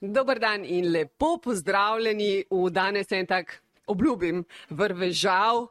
Dober 0.00 0.38
dan 0.40 0.64
in 0.64 0.86
lepo 0.92 1.34
pozdravljeni 1.44 2.46
v 2.48 2.70
danes 2.72 3.10
en 3.12 3.26
tak, 3.28 3.58
obljubim, 3.84 4.46
vrvežal. 4.70 5.66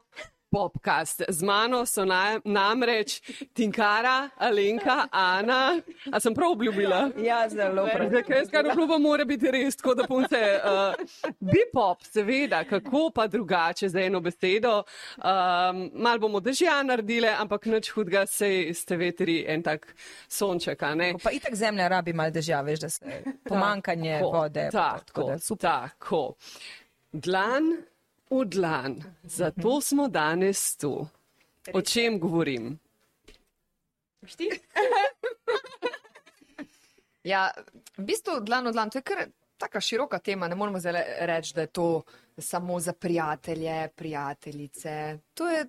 Popkast. 0.52 1.24
Z 1.30 1.44
mano 1.44 1.86
so 1.86 2.06
na, 2.06 2.40
namreč 2.46 3.22
Tinkara, 3.54 4.30
Alenka, 4.38 5.08
Ana. 5.12 5.82
A 6.12 6.20
sem 6.20 6.34
prav 6.34 6.52
obljubila? 6.52 7.10
Ja, 7.18 7.50
zelo 7.50 7.86
prav. 7.94 8.10
Zakaj 8.12 8.38
jaz 8.38 8.50
kar 8.50 8.72
obljubim, 8.72 9.02
mora 9.02 9.26
biti 9.26 9.52
res, 9.52 9.78
tako 9.78 9.94
da 9.96 10.08
punce. 10.08 10.42
Uh, 10.64 11.32
Bipop, 11.40 12.04
seveda, 12.04 12.64
kako 12.70 13.10
pa 13.16 13.28
drugače 13.28 13.90
za 13.90 14.02
eno 14.02 14.20
besedo. 14.20 14.84
Um, 15.18 15.92
mal 15.94 16.20
bomo 16.20 16.40
dežja 16.40 16.80
naredile, 16.84 17.34
ampak 17.38 17.66
nič 17.70 17.92
hudega, 17.94 18.26
sej 18.26 18.74
ste 18.74 18.98
vetri 18.98 19.44
en 19.48 19.64
tak 19.64 19.94
sonček, 20.28 20.84
a 20.84 20.96
ne? 20.96 21.14
Pa 21.24 21.32
itak 21.36 21.56
zemlja 21.56 21.88
rabi 21.88 22.14
mal 22.14 22.34
dežja, 22.34 22.62
veš, 22.66 22.80
da 22.80 22.90
se 22.90 23.22
pomankanje 23.46 24.18
Tako, 24.18 24.32
vode. 24.32 24.70
Tako, 24.72 25.30
da 25.30 25.40
super. 25.40 25.70
tako. 25.70 26.24
Dlan 27.12 27.72
v 28.30 28.46
dlan. 28.46 29.04
Zato 29.24 29.82
smo 29.82 30.08
danes 30.08 30.78
tu. 30.78 31.08
O 31.74 31.82
čem 31.82 32.20
govorim? 32.20 32.80
Ja, 37.24 37.50
v 37.98 38.06
bistvu 38.08 38.40
dlan 38.48 38.70
v 38.70 38.72
dlan, 38.72 38.90
to 38.90 38.98
je 38.98 39.04
kar 39.04 39.26
taka 39.60 39.82
široka 39.82 40.20
tema. 40.24 40.48
Ne 40.48 40.56
moramo 40.56 40.80
zdaj 40.80 41.04
reči, 41.28 41.54
da 41.54 41.62
je 41.62 41.68
to 41.68 42.02
samo 42.38 42.80
za 42.80 42.94
prijatelje, 42.94 43.90
prijateljice. 43.96 45.20
To 45.34 45.50
je 45.50 45.60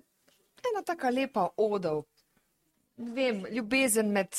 ena 0.71 0.81
taka 0.85 1.09
lepa 1.09 1.49
odov. 1.57 2.03
Vem, 3.01 3.45
ljubezen 3.49 4.11
med 4.13 4.35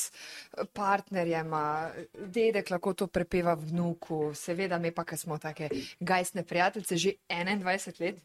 partnerjema, 0.72 1.90
dedek 2.14 2.70
lahko 2.70 2.92
to 2.94 3.06
prepeva 3.10 3.54
vnuku, 3.58 4.34
seveda 4.38 4.78
mi 4.78 4.92
pa, 4.94 5.04
ker 5.04 5.18
smo 5.18 5.38
take 5.42 5.68
gajsne 6.00 6.44
prijateljice 6.46 6.96
že 6.96 7.14
21 7.28 8.00
let. 8.00 8.22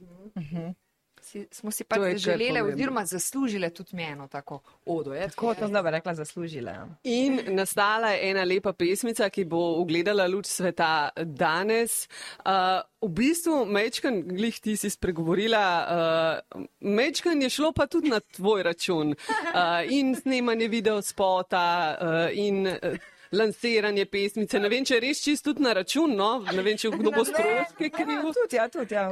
Si, 1.28 1.44
smo 1.52 1.72
si 1.72 1.84
pač 1.84 2.00
pomembno. 2.00 2.72
oziroma 2.72 3.02
zaslužile 3.06 3.70
tudi 3.70 3.96
mi 3.96 4.04
eno 4.04 4.28
tako 4.32 4.62
odo. 4.86 5.14
Je, 5.14 5.28
Tako 5.30 5.54
to 5.60 5.68
zdaj 5.68 5.84
bi 5.84 5.92
rekla 5.92 6.14
zaslužile. 6.16 6.72
ja. 6.72 6.88
In 7.04 7.42
nastala 7.56 8.14
je 8.16 8.30
ena 8.30 8.44
lepa 8.44 8.72
pesmica, 8.74 9.28
ki 9.30 9.44
bo 9.46 9.82
ugledala 9.82 10.28
luč 10.28 10.46
sveta 10.48 11.10
danes. 11.18 12.08
Uh, 12.40 12.80
v 13.02 13.12
bistvu, 13.20 13.66
Mečkan, 13.66 14.22
glih 14.24 14.60
ti 14.64 14.78
si 14.78 14.90
spregovorila, 14.90 15.66
uh, 16.56 16.64
Mečkan 16.80 17.42
je 17.42 17.50
šlo 17.50 17.74
pa 17.76 17.88
tudi 17.92 18.10
na 18.10 18.20
tvoj 18.20 18.64
račun. 18.64 19.12
Uh, 19.12 19.84
in 19.90 20.16
snemanje 20.16 20.68
videospota 20.68 21.68
uh, 22.00 22.32
in. 22.32 22.68
Uh, 22.68 23.17
Lansiranje 23.32 24.06
pesmice, 24.06 24.60
ne 24.60 24.70
vem, 24.72 24.86
če 24.88 25.00
res 25.04 25.22
čist 25.24 25.46
tudi 25.48 25.64
na 25.66 25.74
račun, 25.78 26.14
no? 26.16 26.30
ne 26.46 26.64
vem, 26.64 26.78
če 26.80 26.92
kdo 26.94 27.12
bo 27.12 27.26
stroške 27.28 27.90
kriv. 27.92 28.30
Tudi, 28.38 28.60
ja, 28.60 28.68
tudi, 28.72 28.96
ja. 28.96 29.10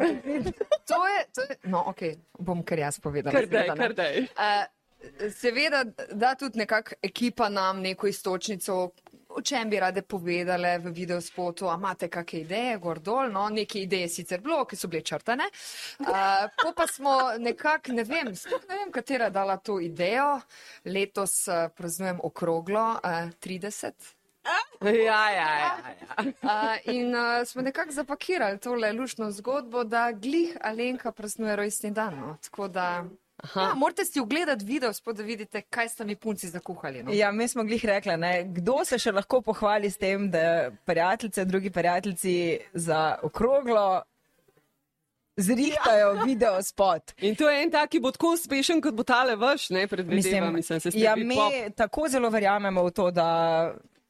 To 0.86 1.02
je, 1.10 1.20
to 1.36 1.46
je, 1.50 1.58
no, 1.74 1.82
ok, 1.92 2.04
bom 2.40 2.64
kar 2.64 2.80
jaz 2.86 3.00
povedala. 3.04 3.34
Kar 3.36 3.50
daj, 3.52 3.72
kar 3.80 3.96
daj. 3.98 4.20
Uh, 4.36 5.32
seveda, 5.34 5.84
da 6.14 6.36
tudi 6.40 6.62
nekako 6.62 7.00
ekipa 7.04 7.50
nam 7.50 7.82
neko 7.82 8.08
istočnico, 8.08 8.90
o 9.36 9.42
čem 9.42 9.70
bi 9.70 9.80
rade 9.80 10.02
povedale 10.02 10.78
v 10.80 10.92
videospotu, 10.96 11.68
a 11.70 11.76
imate 11.76 12.10
kakšne 12.10 12.40
ideje, 12.40 12.78
gor 12.80 13.00
dol, 13.00 13.30
no, 13.32 13.48
neke 13.50 13.82
ideje 13.84 14.10
sicer 14.10 14.42
bilo, 14.42 14.64
ki 14.66 14.80
so 14.80 14.88
bile 14.88 15.04
črtane. 15.04 15.48
Uh, 16.00 16.48
po 16.62 16.72
pa 16.76 16.88
smo 16.88 17.16
nekako, 17.40 17.96
ne 18.00 18.04
vem, 18.08 18.34
sploh 18.36 18.64
ne 18.70 18.82
vem, 18.84 18.92
katera 18.96 19.30
dala 19.30 19.58
to 19.58 19.80
idejo. 19.84 20.40
Letos 20.86 21.48
uh, 21.48 21.68
praznujem 21.76 22.22
okroglo 22.24 22.86
uh, 23.02 23.34
30. 23.44 24.14
Ja, 24.82 24.92
ja, 24.94 25.30
ja. 25.32 25.50
ja. 25.58 26.26
Uh, 26.42 26.94
in 26.94 27.16
uh, 27.16 27.42
smo 27.46 27.62
nekako 27.62 27.92
zapakirali 27.92 28.60
tole 28.60 28.94
lušno 28.94 29.32
zgodbo, 29.32 29.84
da 29.84 30.12
glih 30.12 30.58
Alenka 30.62 31.12
praznuje 31.12 31.56
rojstni 31.56 31.92
dan. 31.92 32.20
No. 32.20 32.38
Tako 32.42 32.68
da. 32.68 33.06
Ja, 33.56 33.74
morate 33.76 34.06
si 34.06 34.20
ogledati 34.20 34.66
video, 34.66 34.94
spod, 34.94 35.18
da 35.18 35.24
vidite, 35.24 35.62
kaj 35.62 35.90
sta 35.90 36.06
mi 36.06 36.16
punci 36.16 36.50
zakuhali. 36.50 37.04
No. 37.04 37.14
Ja, 37.14 37.32
mi 37.32 37.48
smo 37.48 37.64
glih 37.64 37.86
rekli, 37.86 38.18
ne, 38.18 38.34
kdo 38.58 38.82
se 38.86 39.00
še 39.00 39.12
lahko 39.12 39.42
pohvali 39.42 39.92
s 39.92 39.98
tem, 39.98 40.30
da 40.32 40.72
prijateljice, 40.86 41.46
drugi 41.46 41.72
prijateljici 41.72 42.60
za 42.74 43.20
okroglo 43.24 44.04
zrihtajo 45.38 46.14
video 46.26 46.64
spot. 46.64 47.14
In 47.22 47.36
to 47.36 47.50
je 47.50 47.64
en 47.64 47.72
tak, 47.72 47.90
ki 47.90 48.00
bo 48.00 48.12
tako 48.12 48.34
uspešen, 48.36 48.82
kot 48.82 48.96
bo 48.96 49.04
tale 49.04 49.36
vaš, 49.36 49.70
ne 49.70 49.88
predvidevam, 49.88 50.54
mislim, 50.56 50.80
se 50.80 50.92
ja, 50.94 51.16
mi 51.16 51.36
pop. 51.36 51.76
tako 51.76 52.08
zelo 52.10 52.30
verjamemo 52.30 52.84
v 52.84 52.92
to, 52.92 53.12
da. 53.12 53.28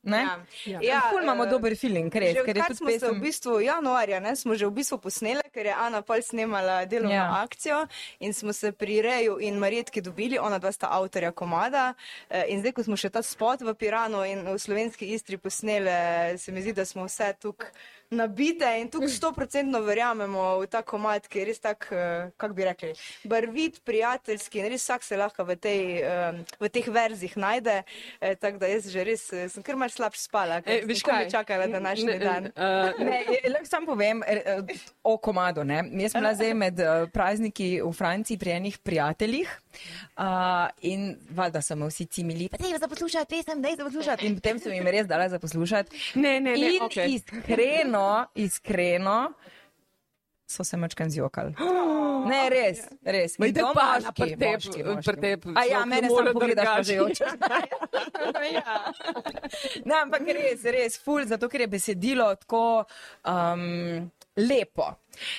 Ne? 0.06 0.22
Ja. 0.66 0.80
Ja, 0.82 1.00
ful 1.10 1.24
imamo 1.24 1.44
eh, 1.44 1.50
dober 1.50 1.74
feeling, 1.76 2.14
res, 2.14 2.36
Že 2.36 2.44
ker 2.46 2.56
je 2.56 2.62
odkar 2.62 2.68
tudi 2.68 2.78
smo 2.78 2.90
se 2.90 2.98
v 2.98 3.00
pesem. 3.02 3.22
bistvu 3.22 3.60
januarja, 3.60 4.20
ne, 4.20 4.36
smo 4.36 4.54
že 4.54 4.68
v 4.68 4.72
bistvu 4.72 4.98
posnele, 4.98 5.42
ker 5.50 5.66
je 5.66 5.74
Ana 5.74 6.02
pol 6.02 6.22
snemala 6.22 6.86
delovno 6.86 7.10
Ja. 7.10 7.26
ja. 7.26 7.42
akcijo 7.42 7.88
in 8.20 8.34
smo 8.34 8.54
se 8.54 8.72
pri 8.72 9.02
Reju 9.02 9.40
in 9.42 9.58
Marjetki 9.58 10.02
dobili, 10.02 10.38
ona 10.40 10.60
dva 10.60 10.72
sta 10.72 10.88
avtorja 10.92 11.32
komada 11.32 11.94
eh, 12.30 12.46
in 12.48 12.62
zdaj, 12.62 12.72
ko 12.72 12.84
smo 12.84 12.96
še 12.96 13.10
ta 13.10 13.22
spot 13.22 13.62
v 13.62 13.74
Piranu 13.74 14.22
in 14.24 14.46
v 14.46 14.58
slovenski 14.58 15.06
Istri 15.08 15.38
posnele, 15.38 15.98
se 16.38 16.52
mi 16.52 16.62
zdi, 16.62 16.74
da 16.74 16.86
smo 16.86 17.06
vse 17.06 17.34
tukaj 17.42 17.70
nabite 18.12 18.68
in 18.80 18.90
tukaj 18.90 19.10
stoprocentno 19.10 19.80
verjamemo 19.82 20.60
v 20.62 20.68
ta 20.68 20.82
komad, 20.82 21.28
ki 21.28 21.40
je 21.40 21.46
res 21.46 21.60
tak, 21.60 21.88
eh, 21.92 22.30
kako 22.38 22.54
bi 22.54 22.64
rekli, 22.64 22.94
barvit, 23.24 23.82
prijateljski 23.84 24.60
in 24.60 24.70
res 24.70 24.84
vsak 24.84 25.04
se 25.04 25.18
lahko 25.18 25.44
v, 25.44 25.56
tej, 25.56 25.82
v 26.60 26.70
teh 26.70 26.88
verzih 26.88 27.38
najde, 27.38 27.84
eh, 28.22 28.36
tako 28.36 28.58
da 28.58 28.68
jaz 28.68 28.90
že 28.92 29.04
res 29.04 29.24
eh, 29.34 29.48
sem 29.50 29.64
kar 29.64 29.76
malce 29.76 29.96
slabš 29.96 30.20
spala, 30.28 30.62
ker 30.62 30.74
E, 30.74 30.80
sem 30.80 30.88
veš 30.90 31.04
komaj 31.04 31.24
kaj? 31.26 31.32
čakala 31.32 31.68
današnji 31.68 32.06
Ne, 32.06 32.20
dan. 32.20 32.44
uh, 32.56 33.00
Ne, 33.00 33.24
lahko 33.50 33.66
sam 33.66 33.86
povem 33.86 34.22
o 35.04 35.18
komadu. 35.18 35.64
Ne? 35.64 35.82
Jaz 35.94 36.12
sem 36.12 36.22
bila 36.22 36.34
zdaj 36.34 36.54
med 36.54 36.76
prazniki 37.14 37.82
v 37.82 37.92
Franciji 37.94 38.38
pri 38.38 38.50
enih 38.52 38.78
prijateljih 38.78 39.50
uh, 40.18 40.26
in 40.82 41.18
valjda 41.30 41.62
so 41.62 41.76
me 41.76 41.88
vsi 41.88 42.06
cimili, 42.06 42.50
pa 42.50 42.58
dej 42.58 42.78
za 42.80 42.88
poslušati 42.88 43.30
pesem, 43.30 43.62
dej 43.62 43.76
za 43.76 43.84
poslušati. 43.84 44.26
In 44.26 44.36
potem 44.36 44.60
sem 44.60 44.74
jim 44.74 44.88
res 44.88 45.08
dala 45.08 45.30
za 45.30 45.40
poslušati. 45.40 45.96
Ne, 46.16 46.40
ne, 46.40 46.54
ne, 46.54 46.76
in 46.76 46.84
okej. 46.84 47.10
iskreno, 47.10 47.95
iskreno 48.36 49.34
so 50.48 50.64
se 50.64 50.78
mačkan 50.78 51.10
zjokali. 51.10 51.56
Ne, 52.26 52.50
res, 52.50 52.80
res. 53.04 53.40
Ma 53.40 53.46
to 53.50 53.74
pa, 53.74 53.94
moški, 53.94 54.36
pretep- 55.02 55.54
A 55.56 55.64
ja, 55.66 55.86
mene 55.86 56.08
samo 56.08 56.34
pogledaš, 56.34 56.68
pa 56.68 56.82
že 56.82 56.96
jočeš. 56.96 57.28
Ne, 59.86 59.96
ampak 59.96 60.22
res, 60.28 60.64
res, 60.66 60.98
ful, 60.98 61.26
zato 61.26 61.50
ker 61.50 61.62
je 61.62 61.68
besedilo 61.70 62.36
tako 62.36 62.86
um, 63.24 64.12
lepo. 64.38 64.85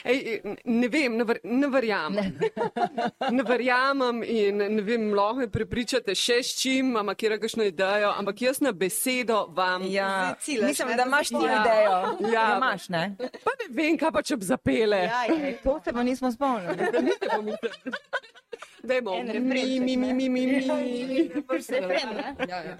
Ej, 0.04 0.40
ne 0.64 0.88
vem, 0.88 1.16
ne, 1.16 1.24
ver, 1.24 1.40
ne 1.44 1.68
verjamem. 1.68 2.38
Ne 3.36 3.42
verjamem 3.42 4.22
in 4.24 4.56
ne 4.56 4.82
vem, 4.82 5.10
lahko 5.14 5.42
me 5.42 5.48
prepričate 5.52 6.14
še 6.16 6.38
s 6.42 6.54
čim, 6.60 6.94
ima 6.96 7.14
kjer 7.14 7.34
kakšno 7.40 7.66
idejo, 7.68 8.12
ampak 8.16 8.40
jaz 8.40 8.60
na 8.64 8.72
besedo 8.72 9.46
vam. 9.52 9.84
Ja, 9.90 10.34
ciljaš, 10.40 10.68
mislim, 10.70 10.88
ne, 10.88 10.96
da 10.96 11.02
da 11.02 11.08
imaš 11.08 11.28
ti 11.28 11.42
Ja. 11.42 11.60
idejo. 11.60 11.96
Ja. 12.30 12.32
Ja, 12.32 12.44
imaš, 12.56 12.88
ne? 12.88 13.02
Pa 13.44 13.56
ne 13.60 13.66
vem, 13.70 13.98
kaj 13.98 14.12
pa 14.12 14.22
če 14.22 14.36
bi 14.36 14.44
zapele. 14.44 15.02
Ja, 15.04 15.22
je. 15.24 15.56
To 15.62 15.80
se 15.84 15.92
pa 15.92 16.02
nismo 16.02 16.32
spomnili. 16.32 16.76
Dajmo, 18.82 19.14
En 19.14 19.26
mi, 19.42 19.80
mi, 19.80 19.96
mi, 19.96 20.12
mi, 20.14 20.28
mi, 20.28 20.46
mi. 20.46 21.30
Ja, 22.48 22.62
ja. 22.62 22.76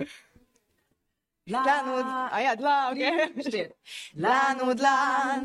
Dlan 1.47 1.87
v 1.87 2.03
dlan, 2.03 2.29
a 2.33 2.41
ja, 2.41 2.55
dlan, 2.55 2.93
okay. 2.93 3.69
Dlan 4.15 4.63
v 4.63 4.75
dlan, 4.75 5.45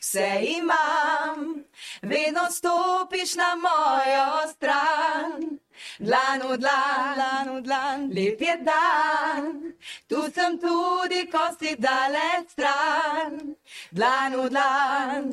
vse 0.00 0.40
imam, 0.58 1.64
vedno 2.02 2.50
stopiš 2.50 3.34
na 3.34 3.54
mojo 3.54 4.48
stran. 4.52 5.58
Dlan 5.98 6.42
v 6.42 6.56
dlan, 6.56 7.14
dlan 7.14 7.56
v 7.56 7.62
dlan, 7.62 8.10
lep 8.14 8.40
je 8.40 8.56
dan, 8.62 9.72
tu 10.08 10.22
sem 10.34 10.58
tudi, 10.58 11.26
ko 11.26 11.50
si 11.58 11.74
daleč 11.76 12.54
stran. 12.54 13.56
Dlan 13.92 14.36
v 14.38 14.48
dlan, 14.50 15.24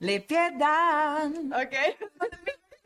lep 0.00 0.30
je 0.30 0.46
dan. 0.58 1.52
Okay. 1.54 1.94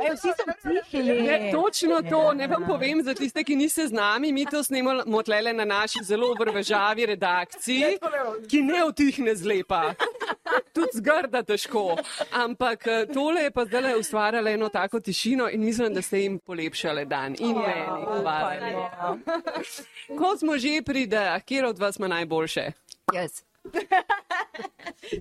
Ej, 0.02 0.16
vsi 0.16 0.28
so 0.36 0.44
psihili. 0.58 1.22
Ne, 1.22 1.52
točno 1.52 2.02
to, 2.10 2.32
ne 2.32 2.46
vam 2.46 2.64
povem 2.66 3.02
za 3.02 3.14
tiste, 3.14 3.44
ki 3.44 3.56
niste 3.56 3.86
z 3.86 3.92
nami, 3.92 4.32
mi 4.32 4.46
to 4.46 4.62
snemamo 4.64 5.22
tlele 5.22 5.52
na 5.52 5.64
naši 5.64 6.04
zelo 6.04 6.34
vrvežavi 6.38 7.06
redakciji, 7.06 7.98
ki 8.50 8.62
ne 8.62 8.84
utihne 8.84 9.34
zlepa. 9.36 9.94
Tudi 10.72 10.88
zgrda 10.94 11.42
težko. 11.42 11.96
Ampak 12.32 12.86
eh, 12.86 13.06
tole 13.12 13.42
je 13.42 13.50
pa 13.50 13.64
zdaj 13.64 13.98
ustvarjalo 13.98 14.50
eno 14.50 14.68
tako 14.68 15.00
tišino 15.00 15.48
in 15.50 15.64
mislim, 15.64 15.94
da 15.94 16.02
ste 16.02 16.18
jim 16.18 16.38
polepšali 16.38 17.04
dan. 17.06 17.36
In 17.38 17.56
meni. 17.58 18.04
Hvala. 18.06 19.16
Ko 20.18 20.36
smo 20.36 20.58
že 20.58 20.82
pri 20.82 21.02
ideah, 21.02 21.42
kjer 21.44 21.64
od 21.64 21.78
vas 21.78 21.96
ima 21.98 22.08
najboljše? 22.08 22.72
Jaz. 23.12 23.42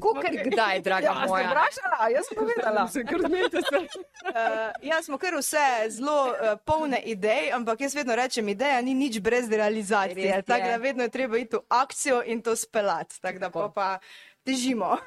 Kukar 0.01 0.33
kdaj, 0.45 0.81
draga 0.81 1.05
Ja, 1.05 1.25
moja. 1.27 1.49
vprašala, 1.49 2.09
jaz 2.09 2.25
sem 2.27 2.37
povedala. 2.37 2.87
Se 2.93 3.03
kar 3.03 3.21
zmete 3.21 3.61
se. 3.61 3.77
Uh, 3.77 4.71
ja, 4.81 5.01
smo 5.03 5.17
kar 5.17 5.35
vse 5.37 5.89
zelo 5.89 6.33
uh, 6.33 6.57
polne 6.65 7.01
idej, 7.05 7.51
ampak 7.53 7.81
jaz 7.81 7.95
vedno 7.95 8.15
rečem, 8.15 8.49
ideja 8.49 8.81
ni 8.81 8.93
nič 8.93 9.19
brez 9.19 9.49
realizacije. 9.49 10.41
Tako 10.41 10.67
da 10.67 10.75
vedno 10.77 11.03
je 11.03 11.09
treba 11.09 11.37
iti 11.37 11.55
v 11.55 11.59
akcijo 11.69 12.23
in 12.25 12.41
to 12.41 12.55
speljati. 12.55 13.21
Tako 13.21 13.39
da 13.39 13.49
pa, 13.49 13.69
pa 13.75 13.99
težimo. 14.43 14.97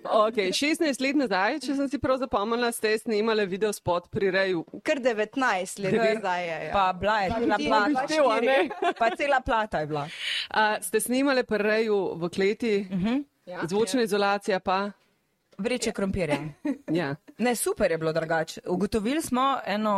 Okay, 0.00 0.48
16 0.48 0.80
let 0.98 1.16
nazaj, 1.16 1.58
če 1.60 1.74
sem 1.74 1.86
si 1.86 1.98
prav 1.98 2.16
zapomnila, 2.16 2.70
ste 2.70 2.94
snimali 2.94 3.44
video 3.44 3.68
spot 3.70 4.06
pri 4.08 4.30
Reju. 4.30 4.62
Kar 4.80 4.96
19 4.98 5.36
let 5.78 5.92
nazaj 5.92 6.40
je. 6.42 6.56
Ja. 6.62 6.72
Pa 6.72 6.84
bila 6.94 7.16
je 7.18 7.28
cela 7.34 7.56
Ti- 7.56 7.66
plata. 7.66 8.04
Štel, 8.06 8.24
a 8.26 8.38
ne? 8.40 8.58
Pa 8.94 9.06
cela 9.12 9.40
plata 9.42 9.76
je 9.78 9.86
bila. 9.86 10.04
A, 10.50 10.80
ste 10.80 10.96
snimali 10.98 11.44
pri 11.44 11.60
Reju 11.60 11.98
v 12.14 12.30
kleti, 12.30 12.74
uh 12.82 12.96
Mhm. 12.96 13.06
-huh. 13.06 13.24
Ja. 13.46 13.60
zvočna 13.64 14.02
izolacija 14.02 14.60
pa. 14.60 14.90
Vreče 15.58 15.92
krompirja. 15.92 16.38
Ja. 16.92 17.16
Ne, 17.38 17.56
super 17.56 17.90
je 17.90 17.98
bilo 17.98 18.12
drugače. 18.12 18.60
Ugotovili 18.66 19.22
smo 19.22 19.58
eno 19.66 19.94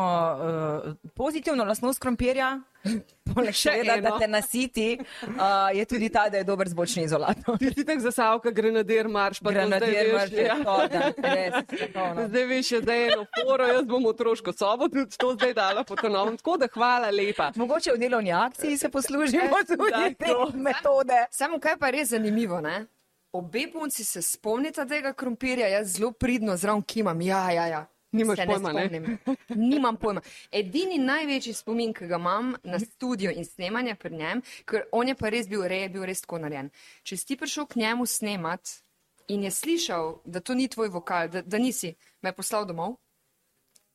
uh, 0.84 0.94
pozitivno 1.14 1.64
lastnost 1.64 2.00
krompirja. 2.00 2.60
Poleg 3.34 3.54
Še 3.54 3.70
tega, 3.70 3.96
da 4.00 4.16
te 4.18 4.26
nasiti, 4.28 4.86
uh, 5.26 5.68
je 5.74 5.84
tudi 5.84 6.08
ta, 6.10 6.24
da 6.32 6.40
je 6.40 6.44
dober 6.48 6.68
zvočni 6.68 7.04
izolator. 7.04 7.58
Ti 7.60 7.70
si 7.76 7.84
tako 7.84 8.00
zasavka, 8.00 8.50
grenadir 8.50 9.08
marš, 9.08 9.42
pa 9.44 9.52
Granadier 9.52 10.08
veš, 10.08 10.14
marš 10.16 10.32
je 10.32 10.46
ja. 10.46 10.56
to, 10.64 10.76
da 10.90 11.32
res. 11.34 11.58
strokovno. 11.68 12.28
Zdaj 12.28 12.46
veš, 12.50 12.70
je 12.72 12.80
zdaj 12.82 13.04
eno 13.06 13.26
foro, 13.36 13.66
jaz 13.68 13.84
bom 13.86 14.06
otroško 14.10 14.54
sobo 14.56 14.88
tudi 14.88 15.18
to 15.20 15.34
zdaj 15.36 15.54
dala 15.54 15.84
po 15.84 15.96
novem. 16.08 16.40
Tako 16.40 16.56
da 16.56 16.70
hvala 16.74 17.10
lepa. 17.14 17.52
Mogoče 17.60 17.94
v 17.94 18.00
delovni 18.00 18.32
akciji 18.32 18.78
se 18.80 18.88
poslužimo 18.88 19.60
tudi 19.68 19.92
da, 19.92 20.08
te 20.16 20.32
metode. 20.58 21.26
Samo 21.30 21.60
kaj 21.60 21.78
pa 21.78 21.92
je 21.92 22.00
res 22.00 22.16
zanimivo, 22.16 22.60
ne? 22.64 22.88
Obe 23.32 23.69
punci 23.73 24.05
se 24.05 24.23
spomnita 24.23 24.87
tega 24.87 25.12
krompirja, 25.12 25.69
jaz 25.69 25.97
zelo 25.97 26.12
pridno 26.12 26.56
zraven 26.56 26.82
kimam. 26.82 27.21
Ja, 27.23 27.50
ja, 27.50 27.67
ja. 27.67 27.87
Nimaš 28.12 28.38
Se 28.38 28.47
pojma, 28.47 28.73
ne? 28.73 28.87
spomnim. 28.87 29.19
Nimam 29.71 29.97
pojma. 29.97 30.21
Edini 30.50 30.99
največji 30.99 31.55
spomin, 31.55 31.93
ki 31.94 32.09
ga 32.11 32.19
imam 32.19 32.56
na 32.65 32.79
studio 32.79 33.31
in 33.31 33.44
snemanje 33.47 33.94
pri 33.94 34.17
njem, 34.17 34.43
ker 34.67 34.88
on 34.93 35.09
je 35.09 35.15
pa 35.15 35.31
res 35.31 35.49
bil, 35.49 35.62
re, 35.62 35.85
je 35.85 35.93
bil 35.94 36.06
res 36.11 36.25
tako 36.25 36.41
narejen. 36.43 36.73
Če 37.06 37.17
si 37.17 37.29
ti 37.29 37.37
prišel 37.38 37.69
k 37.71 37.79
njemu 37.85 38.06
snemat 38.06 38.73
in 39.31 39.47
je 39.47 39.53
slišal, 39.55 40.17
da 40.25 40.43
to 40.43 40.59
ni 40.59 40.67
tvoj 40.69 40.91
vokal, 40.91 41.31
da, 41.31 41.43
da 41.43 41.59
nisi, 41.62 41.94
me 42.23 42.32
je 42.32 42.38
poslal 42.41 42.67
domov, 42.67 42.97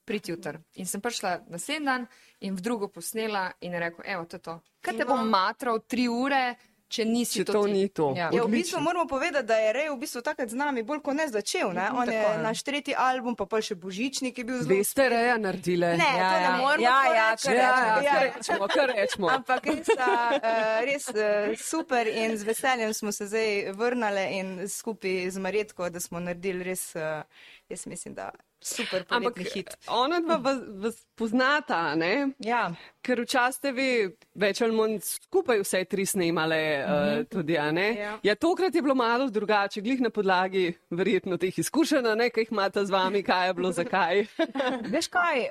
priti 0.07 0.31
jutr. 0.31 0.61
In 0.79 0.87
sem 0.87 1.01
prišla 1.03 1.41
naslednji 1.51 1.85
dan 1.85 2.07
in 2.39 2.55
v 2.55 2.63
drugo 2.63 2.87
posnela 2.87 3.49
in 3.59 3.75
je 3.75 3.83
rekel, 3.83 4.05
evo, 4.15 4.23
to 4.25 4.39
je 4.39 4.45
to. 4.47 4.55
Kaj 4.85 4.95
te 5.01 5.09
bom 5.09 5.27
matral 5.27 5.81
tri 5.83 6.07
ure, 6.07 6.55
če 6.87 7.05
nisi 7.05 7.39
Če 7.41 7.45
to 7.45 7.63
ti? 7.65 7.71
ni 7.71 7.89
to. 7.89 8.13
Ja. 8.17 8.29
Ja, 8.31 8.43
v 8.43 8.51
bistvu 8.51 8.79
moramo 8.79 9.07
povedati, 9.07 9.45
da 9.45 9.55
je 9.57 9.73
Rej 9.73 9.89
v 9.89 9.97
bistvu 9.99 10.21
takrat 10.21 10.49
z 10.49 10.55
nami 10.55 10.83
bolj 10.83 11.01
kot 11.01 11.15
ne 11.15 11.27
začel. 11.27 11.73
Ne? 11.73 11.89
On 11.91 12.05
je 12.05 12.13
Tako 12.13 12.31
je. 12.31 12.43
naš 12.43 12.63
tretji 12.63 12.95
album, 12.95 13.35
pa 13.35 13.45
pa 13.45 13.61
še 13.61 13.75
Božičnik 13.75 14.37
je 14.37 14.43
bil 14.43 14.59
zelo. 14.61 14.69
Veste, 14.69 15.09
reja 15.09 15.37
naredile. 15.37 15.97
Ne, 15.97 16.11
Ja, 16.15 16.29
to 16.29 16.35
ne 16.35 16.43
ja. 16.43 16.57
moremo 16.57 16.83
Ja, 16.83 16.99
ja, 17.05 17.27
kar 17.35 17.55
ja, 17.55 17.71
rečemo, 17.71 17.97
ja, 17.97 18.01
Ja, 18.01 18.13
kar 18.13 18.23
rečemo, 18.31 18.67
kar 18.67 18.89
rečemo. 18.89 19.27
Ampak 19.29 19.65
res, 19.65 19.89
uh, 19.89 20.37
res 20.81 21.05
uh, 21.09 21.55
super 21.57 22.07
in 22.07 22.37
z 22.37 22.43
veseljem 22.43 22.93
smo 22.93 23.11
se 23.11 23.27
zdaj 23.27 23.49
vrnili 23.71 24.25
in 24.31 24.47
skupaj 24.69 25.29
z 25.29 25.37
Maretko, 25.37 25.89
da 25.89 25.99
smo 25.99 26.19
naredili 26.19 26.63
res, 26.63 26.95
uh, 26.95 27.23
jaz 27.69 27.85
mislim, 27.85 28.13
da 28.13 28.29
super 28.65 29.05
Ampak 29.09 29.37
hit. 29.53 29.77
ona 29.87 30.19
dva 30.19 30.37
vas, 30.41 30.59
vas 30.81 31.05
poznata, 31.15 31.95
ne? 31.95 32.31
Ja. 32.43 32.73
Ker 33.05 33.21
včasih 33.21 33.55
ste 33.55 33.71
vi 33.71 33.89
več 34.35 34.59
ali 34.65 34.75
manj 34.75 34.97
skupaj 35.05 35.61
vse 35.61 35.83
tri 35.85 36.05
snemale, 36.05 36.59
uh 36.81 36.89
-huh. 36.89 37.19
uh, 37.21 37.27
tudi, 37.29 37.57
a 37.57 37.71
ne? 37.71 37.87
Ja. 37.95 38.13
ja, 38.23 38.35
tokrat 38.35 38.75
je 38.75 38.81
bilo 38.81 38.95
malo 38.95 39.29
drugače, 39.29 39.81
glih 39.81 40.01
na 40.01 40.09
podlagi 40.09 40.73
verjetno 40.89 41.37
teh 41.37 41.59
izkušenj, 41.59 42.09
ne, 42.17 42.29
kaj 42.29 42.41
jih 42.41 42.51
imate 42.51 42.85
z 42.85 42.91
vami, 42.91 43.23
kaj 43.23 43.47
je 43.47 43.53
bilo, 43.53 43.71
zakaj. 43.71 44.25
Veš 44.93 45.07
kaj, 45.07 45.45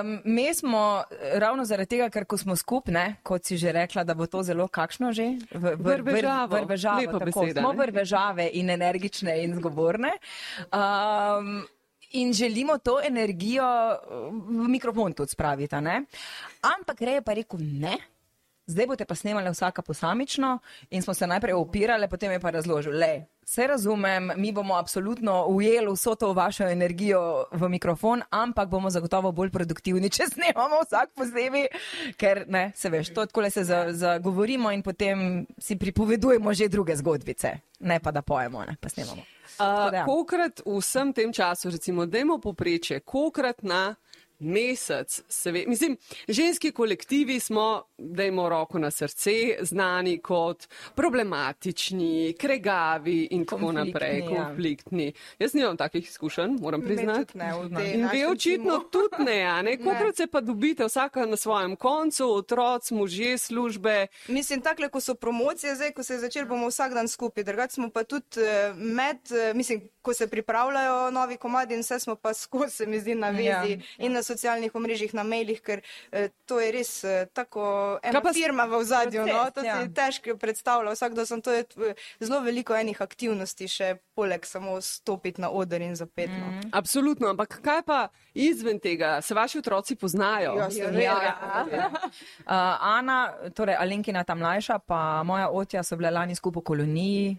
um, 0.00 0.20
mi 0.24 0.54
smo 0.54 1.02
eh, 1.10 1.38
ravno 1.38 1.64
zaradi 1.64 1.88
tega, 1.88 2.10
ker 2.10 2.24
ko 2.24 2.36
smo 2.36 2.56
skupne, 2.56 3.16
kot 3.22 3.44
si 3.44 3.56
že 3.56 3.72
rekla, 3.72 4.04
da 4.04 4.14
bo 4.14 4.26
to 4.26 4.42
zelo 4.42 4.68
kakšno 4.68 5.12
že? 5.12 5.36
V, 5.50 5.76
Vrvežavo. 5.76 6.56
vrvežavo 6.56 7.00
Lepa 7.00 7.18
tako, 7.18 7.24
beseda, 7.24 7.60
smo 7.60 7.72
ne? 7.72 7.78
vrvežave 7.78 8.50
in 8.52 8.70
energične 8.70 9.42
in 9.44 9.54
zgovorne. 9.54 10.12
Um, 10.72 11.66
In 12.10 12.32
želimo 12.32 12.78
to 12.78 13.00
energijo 13.06 13.64
eh, 13.64 13.98
v 14.64 14.68
mikrofon 14.68 15.12
tudi 15.12 15.30
spraviti. 15.30 15.76
Ampak 15.76 17.00
Rej 17.00 17.14
je 17.14 17.22
pa 17.22 17.34
rekel 17.34 17.60
ne. 17.62 17.98
Zdaj 18.70 18.86
boste 18.86 19.04
pa 19.04 19.14
snemali 19.14 19.50
vsaka 19.50 19.82
posamično 19.82 20.58
in 20.90 21.02
smo 21.02 21.14
se 21.14 21.26
najprej 21.26 21.54
opirali, 21.54 22.08
potem 22.08 22.32
je 22.32 22.40
pa 22.40 22.50
razložil, 22.50 22.92
le, 22.92 23.26
vse 23.42 23.66
razumem, 23.66 24.30
mi 24.36 24.52
bomo 24.52 24.74
absolutno 24.74 25.46
ujeli 25.48 25.92
vso 25.92 26.14
to 26.14 26.32
vašo 26.32 26.68
energijo 26.68 27.44
v 27.52 27.68
mikrofon, 27.68 28.22
ampak 28.30 28.68
bomo 28.68 28.90
zagotovo 28.90 29.32
bolj 29.32 29.50
produktivni, 29.50 30.10
če 30.14 30.28
snemamo 30.30 30.84
vsak 30.86 31.10
posebej, 31.14 31.66
ker 32.16 32.44
ne, 32.48 32.72
se 32.76 32.90
veš, 32.90 33.10
to 33.14 33.26
tako 33.26 33.40
le 33.40 33.50
se 33.50 33.64
za- 33.64 33.92
zagovorimo 33.92 34.70
in 34.70 34.82
potem 34.82 35.46
si 35.58 35.76
pripovedujemo 35.76 36.54
že 36.54 36.68
druge 36.68 36.96
zgodbice, 36.96 37.52
ne 37.80 38.00
pa 38.00 38.10
da 38.10 38.22
pojemo, 38.22 38.64
ne 38.64 38.76
pa 38.80 38.88
snemamo. 38.88 39.39
Da. 39.60 39.90
Uh, 39.92 40.04
kolikrat 40.08 40.62
v 40.64 40.80
vsem 40.80 41.12
tem 41.12 41.32
času, 41.32 41.68
recimo, 41.70 42.06
dajmo 42.08 42.40
poprečje, 42.40 43.00
kolikrat 43.04 43.60
na 43.62 43.94
mesec, 44.40 45.22
se 45.28 45.52
ve, 45.52 45.64
mislim, 45.66 45.96
ženski 46.28 46.72
kolektivi 46.72 47.40
smo, 47.40 47.82
dajmo 47.98 48.48
roko 48.48 48.78
na 48.78 48.90
srce, 48.90 49.30
znani 49.60 50.18
kot 50.18 50.68
problematični, 50.94 52.34
kregavi 52.38 53.28
in 53.30 53.44
tako 53.44 53.60
Konfliktni, 53.60 53.92
naprej, 53.92 54.18
ja. 54.18 54.26
konfliktni. 54.26 55.12
Jaz 55.38 55.54
nimam 55.54 55.76
takih 55.76 56.08
izkušenj, 56.08 56.56
moram 56.60 56.82
priznati. 56.82 57.38
ne, 57.38 57.52
tej 57.76 57.94
In 57.94 58.08
vi 58.12 58.26
očitno 58.26 58.78
tudi 58.78 59.24
ne, 59.24 59.42
a 59.42 59.62
ne? 59.62 59.76
Kolikrat 59.84 60.16
se 60.16 60.26
pa 60.26 60.40
dobite 60.40 60.84
vsaka 60.84 61.26
na 61.26 61.36
svojem 61.36 61.76
koncu, 61.76 62.34
otroci, 62.34 62.94
možje, 62.94 63.38
službe. 63.38 64.06
Mislim, 64.28 64.60
takle, 64.60 64.88
ko 64.88 65.00
so 65.00 65.14
promocije, 65.14 65.74
zdaj, 65.74 65.92
ko 65.92 66.02
se 66.02 66.14
je 66.14 66.18
začel, 66.20 66.46
bomo 66.46 66.68
vsak 66.68 66.94
dan 66.94 67.08
skupaj. 67.08 67.44
Drugače 67.44 67.74
smo 67.74 67.90
pa 67.90 68.04
tudi 68.04 68.40
eh, 68.40 68.74
med, 68.74 69.16
eh, 69.32 69.54
mislim, 69.54 69.88
ko 70.02 70.14
se 70.14 70.26
pripravljajo 70.26 71.10
novi 71.10 71.36
komadi 71.36 71.74
in 71.74 71.80
vse 71.80 71.98
smo 71.98 72.14
pa 72.16 72.34
skozi, 72.34 72.76
se 72.76 72.86
mi 72.86 73.00
zdi, 73.00 73.14
na 73.14 73.30
vezi 73.30 73.50
Ja. 73.50 73.64
in 73.98 74.12
na 74.12 74.22
socialnih 74.30 74.74
omrežjih, 74.74 75.14
na 75.18 75.24
mailih, 75.26 75.60
ker 75.64 75.82
eh, 76.12 76.30
to 76.46 76.60
je 76.62 76.70
res 76.74 76.92
eh, 77.04 77.26
tako 77.34 77.98
ena 78.06 78.22
pa 78.24 78.32
firma 78.36 78.66
v 78.70 78.82
zadju. 78.86 79.26
No? 79.26 79.44
To 79.54 79.64
ja. 79.66 79.80
si 79.80 79.92
težko 79.94 80.36
predstavlja. 80.40 80.94
Vsak 80.94 81.16
dan 81.18 81.28
sem 81.28 81.42
to 81.44 81.54
je 81.54 81.66
eh, 81.66 82.06
zelo 82.22 82.40
veliko 82.46 82.76
enih 82.76 83.00
aktivnosti, 83.02 83.68
še 83.70 83.92
poleg 84.16 84.46
samo 84.46 84.78
stopiti 84.84 85.42
na 85.42 85.50
oder 85.50 85.82
in 85.82 85.96
zapet. 85.98 86.30
No. 86.30 86.50
Mm. 86.54 86.70
Absolutno, 86.76 87.30
ampak 87.32 87.60
kaj 87.64 87.82
pa 87.86 88.00
izven 88.34 88.80
tega? 88.82 89.18
Se 89.24 89.34
vaši 89.34 89.60
otroci 89.62 89.96
poznajo? 89.96 90.56
Ja, 90.60 90.70
seveda. 90.70 91.36
Uh, 92.44 92.52
Ana, 92.96 93.20
torej 93.56 93.78
Alenkina 93.80 94.24
ta 94.24 94.34
mlajša, 94.34 94.78
pa 94.86 95.22
moja 95.26 95.48
otja 95.50 95.82
so 95.86 95.96
bile 96.00 96.10
lani 96.14 96.36
skupaj 96.36 96.60
v 96.60 96.64
koloniji. 96.72 97.36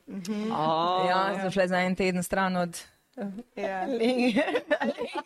Oh, 0.52 1.06
Ja, 1.08 1.22
so 1.44 1.52
šle 1.52 1.68
za 1.68 1.82
en 1.86 1.96
teden 1.96 2.24
stran 2.24 2.56
od. 2.58 2.78
Ja. 3.56 3.86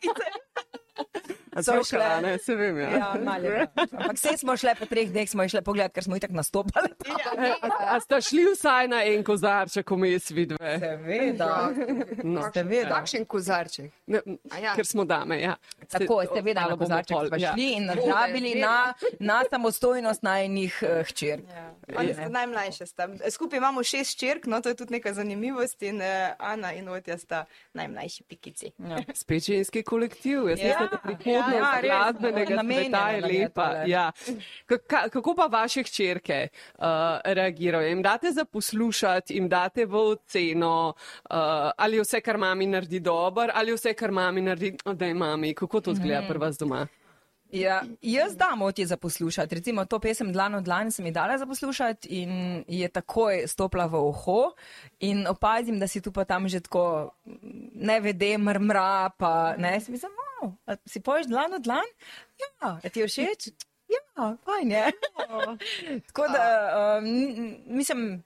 so 0.01 1.44
so 1.63 1.83
šle. 1.83 2.21
ne, 2.21 2.37
se 2.39 2.55
vem. 2.55 2.77
Ja. 2.79 2.89
Ja, 2.89 3.09
malje. 3.23 3.67
Ampak 3.75 4.17
vse 4.17 4.37
smo 4.37 4.57
šle 4.57 4.75
po 4.79 4.85
treh 4.85 5.09
dneh, 5.11 5.29
smo 5.29 5.47
šle 5.47 5.61
pogledat, 5.61 5.93
ker 5.95 6.03
smo 6.03 6.15
jih 6.15 6.25
tako 6.25 6.33
nastopali. 6.39 6.89
A 7.93 7.99
sta 7.99 8.21
šli 8.21 8.45
vsaj 8.51 8.87
na 8.91 9.03
en 9.05 9.23
kozarček 9.23 9.91
vmes 9.91 10.29
vidve? 10.31 10.77
Seveda. 10.79 11.69
No, 12.23 12.49
Seveda. 12.53 12.89
Takšen 12.89 13.25
kozarček. 13.25 13.91
Ne, 14.07 14.21
A 14.51 14.59
ja. 14.59 14.75
Ker 14.75 14.85
smo 14.85 15.05
dame, 15.05 15.39
ja. 15.41 15.55
Tako, 15.85 16.21
Se- 16.21 16.29
seveda, 16.35 16.67
na 16.69 16.77
kozarček 16.77 17.17
smo 17.27 17.37
ja. 17.37 17.53
šli 17.53 17.71
in 17.71 17.85
nadgradili 17.85 18.55
na, 18.55 18.93
na 19.19 19.43
samostojnost 19.49 20.23
najnih 20.23 20.83
uh, 20.83 21.07
hčer. 21.07 21.41
Oni 21.97 22.13
sta 22.13 22.29
najmlajše. 22.29 22.85
Sta. 22.85 23.07
Skupaj 23.31 23.57
imamo 23.57 23.83
šest 23.83 24.19
črk, 24.19 24.45
no 24.45 24.61
to 24.61 24.69
je 24.69 24.75
tudi 24.75 24.93
neka 24.93 25.13
zanimivost 25.13 25.81
in 25.81 26.01
uh, 26.01 26.07
Ana 26.39 26.73
in 26.73 26.89
Otja 26.89 27.17
sta 27.17 27.45
najmlajši 27.73 28.23
pikici. 28.23 28.71
Spet 29.13 29.43
ženski 29.43 29.83
kolektiv, 29.83 30.49
jaz 30.49 30.59
Ja, 30.59 30.65
mislim, 30.65 30.89
da 30.91 30.97
prihodnost 30.97 31.55
ja, 31.55 31.75
ja, 31.75 31.81
glasbenega 31.81 32.61
sveta 32.63 33.09
je 33.09 33.21
lepa. 33.21 33.71
Ja. 33.85 34.11
Ka- 34.67 35.09
Kako 35.09 35.35
pa 35.35 35.45
vaše 35.45 35.83
hčerke 35.83 36.47
uh, 36.77 36.85
reagirajo? 37.25 37.87
Jim 37.87 38.01
date 38.01 38.31
za 38.31 38.45
poslušati, 38.45 39.33
jim 39.33 39.49
date 39.49 39.85
v 39.85 39.95
oceno, 39.95 40.93
uh, 41.29 41.35
ali 41.77 41.99
vse, 41.99 42.21
kar 42.21 42.37
mami 42.37 42.65
naredi 42.67 42.99
dober, 42.99 43.51
ali 43.53 43.73
vse, 43.73 43.93
kar 43.93 44.11
mami 44.11 44.41
naredi, 44.41 44.73
da 44.93 45.05
je 45.05 45.13
mami. 45.13 45.53
Kako 45.53 45.74
to 45.81 45.93
zgleda 45.93 46.21
Mhm. 46.21 46.27
pri 46.27 46.37
vas 46.37 46.57
doma? 46.57 46.87
Ja, 47.51 47.83
jaz 48.01 48.35
dam 48.35 48.61
otje 48.61 48.85
za 48.85 48.97
poslušati. 48.97 49.55
Recimo 49.55 49.85
to 49.85 49.99
pesem 49.99 50.33
Dlan 50.33 50.55
od 50.55 50.63
dlan 50.63 50.91
sem 50.91 51.05
ji 51.05 51.11
dala 51.11 51.37
za 51.37 51.45
poslušati 51.45 52.07
in 52.09 52.63
je 52.67 52.87
takoj 52.87 53.47
stopila 53.47 53.85
v 53.85 53.95
uho 53.95 54.51
in 54.99 55.27
opazim, 55.27 55.79
da 55.79 55.87
si 55.87 56.01
tu 56.01 56.11
pa 56.11 56.25
tam 56.25 56.47
že 56.47 56.59
tako 56.59 57.11
ne 57.73 57.99
vede, 57.99 58.37
mrmra, 58.37 59.09
pa 59.17 59.55
ne, 59.57 59.79
si 59.79 59.91
mislim, 59.91 60.11
wow, 60.11 60.55
si 60.85 60.99
poješ 60.99 61.27
Dlan 61.27 61.53
od 61.53 61.61
dlan? 61.61 61.85
Ja, 62.61 62.79
ti 62.89 62.99
je 62.99 63.07
všeč? 63.07 63.47
Ja, 63.87 64.35
fajn 64.45 64.71
je. 64.71 64.91
tako 66.07 66.27
da, 66.27 66.43
um, 66.97 67.55
mislim, 67.67 68.23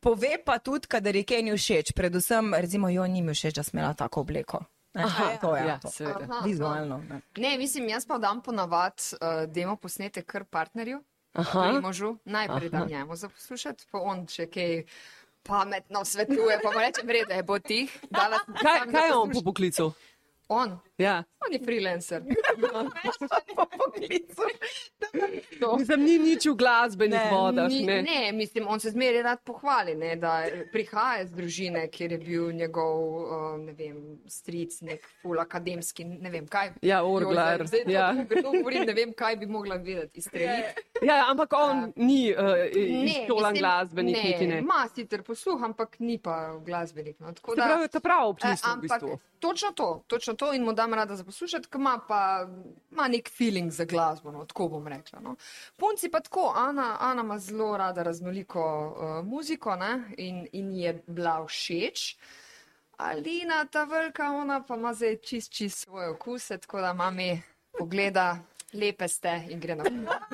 pove 0.00 0.38
pa 0.44 0.58
tudi, 0.58 0.86
kadar 0.86 1.16
je 1.16 1.24
kaj 1.24 1.42
ni 1.42 1.52
všeč, 1.56 1.92
predvsem, 1.92 2.54
recimo, 2.54 2.88
jo 2.88 3.06
ni 3.06 3.22
mi 3.22 3.34
všeč, 3.34 3.54
da 3.54 3.62
smela 3.62 3.94
tako 3.94 4.20
obleko. 4.20 4.64
Ne, 4.94 5.02
Aha, 5.04 5.36
to 5.40 5.56
je 5.56 5.66
ja, 5.66 5.78
to. 5.78 5.88
seveda. 5.88 6.26
Aha, 6.30 6.44
Vizualno. 6.44 7.00
Ne. 7.10 7.20
Ne, 7.36 7.58
mislim, 7.58 7.88
jaz 7.88 8.06
pa 8.06 8.18
dam 8.18 8.42
ponavad 8.42 8.92
uh, 8.92 9.52
demo 9.52 9.76
posnete 9.76 10.22
kar 10.22 10.44
partnerju, 10.44 11.00
Aha. 11.32 11.80
možu, 11.82 12.16
najprej 12.24 12.68
dam 12.68 12.88
njemu 12.88 13.16
za 13.16 13.28
poslušati, 13.28 13.86
pa 13.90 13.98
on 13.98 14.26
še 14.28 14.46
kaj 14.52 14.82
pametno 15.42 16.04
svetuje, 16.04 16.58
pa 16.62 16.70
mu 16.70 16.78
rečem, 16.78 17.06
vrede, 17.08 17.42
bo 17.42 17.58
tih. 17.58 17.98
Dala 18.10 18.38
Kaj, 18.62 18.84
kaj 18.92 19.08
je 19.08 19.14
on 19.14 19.32
po 19.32 19.42
poklicu? 19.42 19.92
On, 20.48 20.78
Ja. 21.02 21.24
on 21.40 21.52
je 21.52 21.60
freelancer. 21.60 22.22
To. 25.60 25.76
Mislim, 25.76 26.00
ni 26.00 26.18
nič 26.20 26.42
v 26.44 26.54
glasbenih 26.54 27.18
Ne, 27.20 27.30
vodah. 27.30 27.68
Ni, 27.68 27.82
Ne. 27.82 28.02
ne, 28.02 28.32
mislim, 28.32 28.66
on 28.66 28.80
se 28.80 28.90
zmeri 28.90 29.22
rad 29.22 29.38
pohvali, 29.40 29.94
ne, 29.94 30.16
da 30.16 30.42
prihaja 30.72 31.22
iz 31.22 31.30
družine, 31.30 31.88
kjer 31.88 32.12
je 32.12 32.18
bil 32.20 32.52
njegov, 32.52 32.96
uh, 32.96 33.28
vem, 33.72 33.98
stric, 34.26 34.80
nek 34.82 35.00
ful 35.20 35.38
akademski, 35.38 36.04
ne 36.06 36.30
vem 36.30 36.46
kaj. 36.46 36.72
Ja, 36.82 37.04
orglar. 37.04 37.62
Zdaj, 37.64 37.84
Ja. 37.86 38.08
govorim, 38.42 38.82
ne 38.82 38.94
vem, 38.94 39.12
kaj 39.12 39.36
bi 39.36 39.46
mogla 39.48 39.76
videti 39.76 40.18
iz 40.18 40.26
streli. 40.26 40.62
Ja, 41.02 41.26
ampak 41.26 41.50
on 41.52 41.92
ni 41.98 42.30
uh, 42.30 42.54
izšolan 42.70 43.54
glasbenik, 43.54 44.16
ne, 44.16 44.22
niti 44.24 44.46
ne. 44.46 44.60
Ma 44.62 44.86
sicer 44.88 45.22
posluh, 45.22 45.58
ampak 45.60 45.98
ni 45.98 46.14
pa 46.16 46.36
glasbenik. 46.58 47.18
No, 47.18 47.32
tako 47.32 47.56
da- 47.56 47.64
pravi, 47.64 47.88
ta 47.88 48.00
prav 48.00 48.20
Eh, 48.20 48.28
občinstvo 48.28 48.68
v 48.68 48.72
ampak 48.74 49.00
bistvu. 49.00 49.18
točno 49.40 49.68
to, 49.72 49.88
točno 50.06 50.34
to 50.34 50.52
in 50.52 50.62
mu 50.62 50.72
dam 50.72 50.91
rada 50.94 51.16
za 51.16 51.24
poslušati, 51.24 51.68
ker 51.68 51.80
ima 51.80 52.00
pa 52.08 52.46
ima 52.90 53.08
nek 53.08 53.30
feeling 53.30 53.72
za 53.72 53.84
glasbo, 53.84 54.32
no, 54.32 54.44
tako 54.44 54.68
bom 54.68 54.88
rekla. 54.88 55.20
No. 55.20 55.36
Punci 55.76 56.10
pa 56.10 56.20
tako, 56.20 56.52
Ana, 56.56 56.96
Ana 57.00 57.22
ima 57.22 57.38
zelo 57.38 57.76
rada 57.76 58.02
raznoliko 58.02 58.62
uh, 58.62 59.26
muziko 59.26 59.76
ne, 59.76 60.02
in, 60.16 60.46
in 60.52 60.72
je 60.72 61.02
bila 61.06 61.46
všeč. 61.46 62.16
Alina, 62.96 63.64
ta 63.64 63.84
velika, 63.84 64.30
ona 64.30 64.62
pa 64.62 64.76
ima 64.76 64.94
zdaj 64.94 65.16
čist, 65.16 65.52
čist 65.52 65.78
svoje 65.78 66.08
okuse, 66.08 66.58
tako 66.58 66.80
da 66.80 66.92
mami 66.92 67.42
pogleda, 67.78 68.38
lepe 68.72 69.08
ste 69.08 69.42
in 69.50 69.60
gre 69.60 69.76
naprej. 69.76 70.31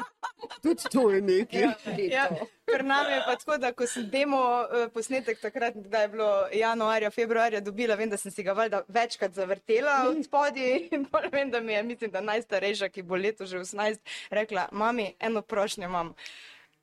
Tudi 0.62 0.90
to 0.92 1.10
je 1.10 1.20
nekaj. 1.22 1.68
Ja, 2.10 2.28
Pri 2.68 2.84
nami 2.84 3.12
je 3.12 3.22
pa 3.26 3.36
tako, 3.36 3.56
da 3.58 3.72
ko 3.72 3.86
sem 3.86 4.08
demo 4.10 4.40
eh, 4.62 4.88
posnetek 4.92 5.40
takrat, 5.40 5.76
da 5.76 6.02
je 6.04 6.08
bilo 6.08 6.48
januarja, 6.52 7.10
februarja 7.10 7.60
dobila, 7.60 7.94
vem, 7.94 8.10
da 8.10 8.16
sem 8.16 8.32
si 8.32 8.42
ga 8.42 8.52
valjda 8.52 8.82
večkrat 8.88 9.32
zavrtela 9.34 10.02
od 10.10 10.20
spodaj 10.24 10.88
in 10.92 11.06
pol 11.08 11.30
vem, 11.32 11.50
da 11.50 11.60
mi 11.60 11.72
je, 11.72 11.82
mislim, 11.82 12.10
da 12.10 12.20
najstarejša, 12.20 12.88
ki 12.88 13.02
bo 13.02 13.16
leto 13.16 13.46
že 13.46 13.58
18, 13.64 13.98
rekla, 14.30 14.68
mami, 14.72 15.14
eno 15.20 15.42
prošnjo 15.42 15.88
imam. 15.88 16.14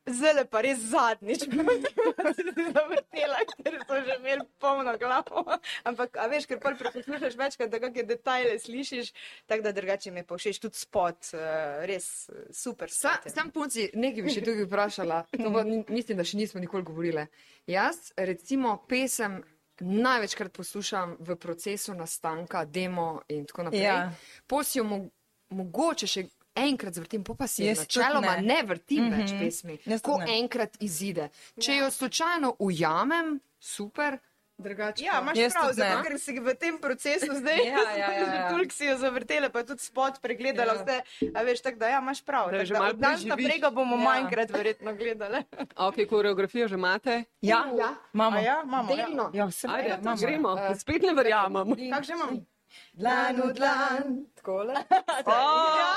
Zdaj 0.05 0.45
pa 0.53 0.61
res 0.61 0.81
zadnjič, 0.91 1.47
da 1.49 2.33
si 2.37 2.43
se 2.45 2.65
zavrtela, 2.75 3.39
ker 3.57 3.77
so 3.87 3.97
že 4.05 4.17
imeli 4.19 4.45
polno 4.61 4.93
glavo. 5.01 5.41
Ampak, 5.83 6.19
a 6.21 6.27
veš, 6.29 6.45
ker 6.49 6.59
pol 6.61 6.77
preposlušaš 6.77 7.37
večkrat, 7.39 7.71
da 7.73 7.79
kakšne 7.81 8.05
detajle 8.11 8.59
slišiš, 8.61 9.09
tako 9.49 9.65
da 9.65 9.73
drugače 9.73 10.13
mi 10.13 10.21
je 10.21 10.27
pa 10.29 10.37
všeč 10.37 10.61
tudi 10.61 10.77
spot, 10.77 11.31
eh, 11.33 11.87
res 11.89 12.29
eh, 12.29 12.45
super. 12.53 12.93
Sa, 12.93 13.17
sam 13.25 13.49
punci, 13.55 13.89
nekaj 13.97 14.27
bi 14.27 14.37
še 14.37 14.45
tukaj 14.45 14.69
vprašala, 14.69 15.23
to 15.33 15.49
pa 15.49 15.65
mislim, 15.65 16.21
da 16.21 16.27
še 16.27 16.37
nismo 16.37 16.61
nikoli 16.61 16.85
govorili. 16.85 17.25
Jaz, 17.65 18.13
recimo, 18.17 18.77
pesem 18.85 19.41
največkrat 19.81 20.53
poslušam 20.53 21.17
v 21.19 21.35
procesu 21.35 21.97
nastanka, 21.97 22.61
demo 22.65 23.25
in 23.27 23.49
tako 23.49 23.71
naprej. 23.71 23.89
Ja. 23.89 24.13
Posijo 24.47 24.85
mo 24.85 25.01
mogoče 25.49 26.07
še 26.07 26.27
enkrat 26.55 26.93
zvrtim, 26.93 27.23
pa 27.23 27.33
pa 27.33 27.47
si 27.47 27.63
Jaz 27.63 27.79
načeloma 27.79 28.35
ne. 28.35 28.41
ne 28.43 28.63
vrtim 28.63 29.03
mm. 29.03 29.09
-hmm. 29.09 29.17
več 29.17 29.31
pesmi, 29.39 29.77
Jaz 29.85 30.01
ko 30.01 30.19
enkrat 30.29 30.77
izide. 30.79 31.29
Če 31.57 31.75
jo 31.75 31.91
slučajno 31.91 32.55
ujamem, 32.59 33.39
super, 33.59 34.17
drugače. 34.57 35.03
Ja, 35.03 35.19
imaš 35.21 35.37
Jaz 35.37 35.53
prav, 35.53 35.73
zato 35.73 36.03
ker 36.03 36.19
si 36.19 36.39
v 36.39 36.55
tem 36.55 36.77
procesu 36.77 37.25
zdaj, 37.33 37.57
Ja, 37.57 37.79
ja, 37.91 38.11
ja, 38.11 38.33
ja. 38.35 38.49
toliko 38.51 38.73
si 38.73 38.85
jo 38.85 38.97
zavrtela, 38.97 39.49
pa 39.49 39.63
tudi 39.63 39.81
spot 39.81 40.21
pregledala 40.21 40.73
Ja. 40.73 40.83
vse. 40.83 41.01
A 41.35 41.41
veš, 41.41 41.61
tako 41.61 41.77
da 41.77 41.87
ja, 41.87 41.99
imaš 41.99 42.21
prav. 42.21 42.51
Da 42.51 42.57
Da, 42.57 42.83
od 42.83 42.95
danes 42.95 42.99
preživiš. 42.99 43.25
naprej 43.25 43.59
ga 43.59 43.69
bomo 43.69 43.95
Ja. 43.95 44.03
manjkrat 44.03 44.49
verjetno 44.49 44.95
gledali. 44.95 45.43
Ok, 45.77 45.95
koreografijo 46.09 46.67
že 46.67 46.75
imate? 46.75 47.23
Ja, 47.41 47.65
Ja. 47.77 47.95
imamo. 48.13 48.37
A 48.37 48.41
ja, 48.41 48.61
imamo. 48.63 48.91
Ja. 48.91 48.95
Delno. 48.97 49.31
Ja, 49.33 49.45
vse 49.45 49.67
Ajde, 49.69 49.97
imamo. 50.01 50.17
gremo. 50.17 50.57
Eh, 50.59 50.75
Spet 50.75 51.01
ne 51.01 51.13
verjamem. 51.13 51.67
Kako 51.91 52.03
že 52.03 52.13
imam? 52.13 52.45
Dlan 52.93 53.35
v 53.41 53.53
dlan, 53.53 54.03
takole. 54.35 54.73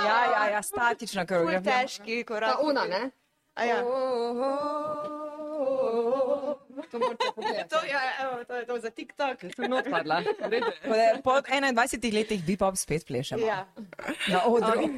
Ja, 0.00 0.24
ja, 0.26 0.48
ja, 0.48 0.62
statična 0.62 1.22
Ful 1.22 1.28
koreografija. 1.28 1.80
težki 1.80 2.24
Ta 2.24 2.26
korak. 2.26 2.62
una, 2.62 2.84
ne? 2.84 3.10
A 3.54 3.64
ja. 3.64 3.82
To 6.90 6.98
morate 6.98 7.24
pogledati. 7.34 7.68
To, 7.68 7.76
ja, 7.84 8.00
evo, 8.20 8.44
to 8.44 8.54
je 8.54 8.66
to 8.66 8.78
za 8.78 8.90
TikTok. 8.90 9.38
Sem 9.56 9.72
odpadla. 9.72 10.22
Tako 10.22 10.56
Po 11.24 11.30
21 11.30 12.14
letih 12.14 12.44
bipop 12.44 12.76
spet 12.76 13.06
plešemo. 13.06 13.46
Ja. 13.46 13.66
Na 14.28 14.42
odru. 14.44 14.88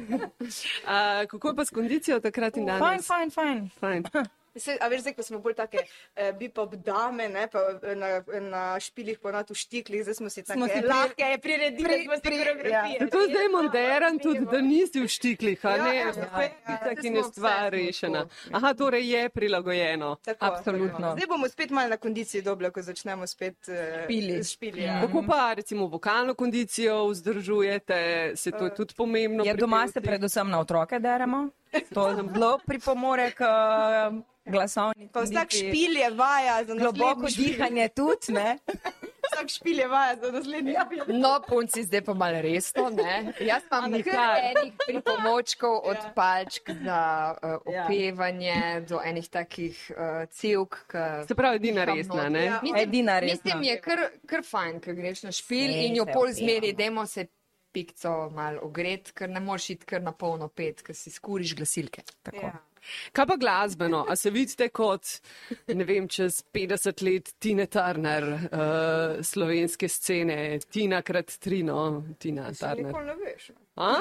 A, 0.87 1.25
kako 1.27 1.47
je 1.47 1.55
pa 1.55 1.65
s 1.65 1.69
kondicijo 1.69 2.19
takrat 2.19 2.57
in 2.57 2.67
Fajn, 2.67 2.79
danes? 2.79 3.07
fajn, 3.07 3.29
fajn. 3.31 3.69
Fajn. 3.79 4.03
Se, 4.53 4.75
a 4.75 4.87
veš, 4.87 5.01
zdaj, 5.01 5.13
ko 5.13 5.23
smo 5.23 5.39
bolj 5.39 5.53
take 5.55 5.77
eh, 6.13 6.33
bipop 6.33 6.75
dame, 6.77 7.29
ne, 7.29 7.47
pa 7.47 7.59
eh, 7.81 7.95
na, 7.95 8.09
na 8.41 8.63
špilih 8.77 9.15
ponad 9.17 9.47
v 9.47 9.55
štiklih, 9.55 10.03
zdaj 10.03 10.15
smo 10.15 10.29
si 10.29 10.41
si 10.41 10.51
pri- 10.51 10.83
lahke 10.83 11.37
priredili, 11.39 11.85
pri- 11.85 12.03
smo 12.03 12.15
si 12.15 12.21
pri- 12.21 12.37
koreografije. 12.37 12.97
Zato 12.99 13.17
je 13.17 13.27
zdaj 13.29 13.47
modern 13.49 14.19
tudi, 14.19 14.43
da 14.45 14.61
nisi 14.61 14.99
v 14.99 15.07
štiklih, 15.09 15.59
a 15.61 15.69
Ja, 15.71 15.83
ne? 15.83 15.95
ja, 15.95 16.05
Ja, 16.05 16.41
ja, 16.41 16.77
Tako 16.79 17.01
smo 17.01 17.09
je 17.09 17.21
vse 17.21 17.31
stvar 17.31 17.71
rešena. 17.71 18.19
tako. 18.21 18.35
Aha, 18.53 18.73
torej 18.73 19.09
je 19.09 19.29
prilagojeno. 19.31 20.15
Tako, 20.17 20.45
Absolutno. 20.45 20.99
tako. 20.99 21.15
Zdaj 21.15 21.27
bomo 21.27 21.47
spet 21.47 21.69
malo 21.71 21.89
na 21.89 21.97
kondiciji 21.97 22.41
dobili, 22.41 22.71
ko 22.71 22.81
začnemo 22.81 23.23
spet 23.25 23.57
uh, 23.65 23.75
Špili. 24.03 24.43
špili 24.43 24.81
ja. 24.81 25.01
Kako 25.01 25.23
pa 25.23 25.53
recimo 25.53 25.87
vokalno 25.87 26.33
kondicijo 26.33 27.07
vzdržujete, 27.07 27.97
se 28.35 28.51
to 28.51 28.65
je 28.65 28.75
tudi 28.75 28.93
pomembno? 28.95 29.43
Ja, 29.43 29.53
doma 29.55 29.87
se 29.87 30.01
predvsem 30.01 30.49
na 30.49 30.59
otroke 30.59 30.99
deremo. 30.99 31.49
To 31.93 32.15
zelo 32.15 32.59
pripomore 32.65 33.31
k 33.31 33.41
uh, 33.41 34.15
glasovni. 34.45 35.07
Pa 35.07 35.21
vsak 35.21 35.51
špil 35.51 35.97
je 35.97 36.09
vaja 36.11 36.63
za 36.63 36.73
Globoko 36.73 37.05
naslednji 37.21 37.29
špil. 37.31 37.45
dihanje 37.47 37.89
tudi, 37.89 38.27
ne? 38.29 38.57
Vsak 39.23 39.49
špil 39.49 39.79
je 39.79 39.87
vaja 39.87 40.15
za 40.15 40.31
naslednji 40.31 40.75
špil. 40.75 41.03
No, 41.15 41.39
punci, 41.41 41.83
zdaj 41.83 42.01
pa 42.01 42.13
malo 42.13 42.41
resno. 42.41 42.89
Ne? 42.89 43.33
Jaz 43.39 43.63
pa 43.69 43.77
imam 43.77 43.91
Nikar. 43.91 44.13
kar 44.13 44.37
enih 44.51 44.73
pripomočkov 44.87 45.79
od 45.83 45.95
Ja. 45.97 46.11
palčk 46.15 46.69
za 46.83 47.01
uh, 47.33 47.49
Ja. 47.65 47.85
opevanje 47.85 48.55
do 48.89 48.99
enih 49.05 49.29
takih 49.29 49.91
uh, 49.91 50.29
cevk. 50.29 50.75
Se 51.27 51.35
pravi, 51.35 51.55
edina 51.55 51.83
resna, 51.85 52.29
ne? 52.29 52.45
Ja. 52.45 52.59
Mislim, 52.61 52.81
Edina 52.81 53.19
resna. 53.19 53.39
Mislim, 53.45 53.63
je 53.63 53.81
kar, 53.81 53.99
kar 54.25 54.43
fajn, 54.43 54.79
ker 54.79 54.93
greš 54.93 55.23
na 55.23 55.31
špil 55.31 55.67
Sej 55.67 55.85
in 55.85 55.95
jo 55.95 56.05
pol 56.05 56.27
zmeri, 56.29 56.73
demo 56.73 57.05
se 57.05 57.25
pikco 57.73 58.29
mal 58.35 58.59
ogret, 58.61 59.13
ker 59.17 59.29
ne 59.31 59.41
moreš 59.43 59.69
iti 59.75 59.89
kar 59.93 60.03
na 60.03 60.11
polno 60.11 60.49
pet, 60.49 60.83
ker 60.85 60.97
si 60.97 61.13
skuriš 61.13 61.55
glasilke. 61.59 62.03
Tako. 62.23 62.45
Ja. 62.45 62.59
Kaj 63.13 63.25
pa 63.29 63.35
glasbeno? 63.37 64.05
A 64.09 64.15
se 64.15 64.31
vidite 64.33 64.69
kot, 64.73 65.07
ne 65.67 65.85
vem, 65.85 66.07
čez 66.09 66.41
50 66.53 67.03
let 67.05 67.33
Tine 67.39 67.67
Turner 67.69 68.25
uh, 68.33 69.21
slovenske 69.21 69.89
scene, 69.89 70.59
Tina 70.71 71.01
krat 71.05 71.37
Trino, 71.39 72.03
Tina 72.19 72.49
Turner? 72.53 72.87
Nikoli 72.89 73.05
ne 73.05 73.17
veš. 73.21 73.51
A? 73.75 73.95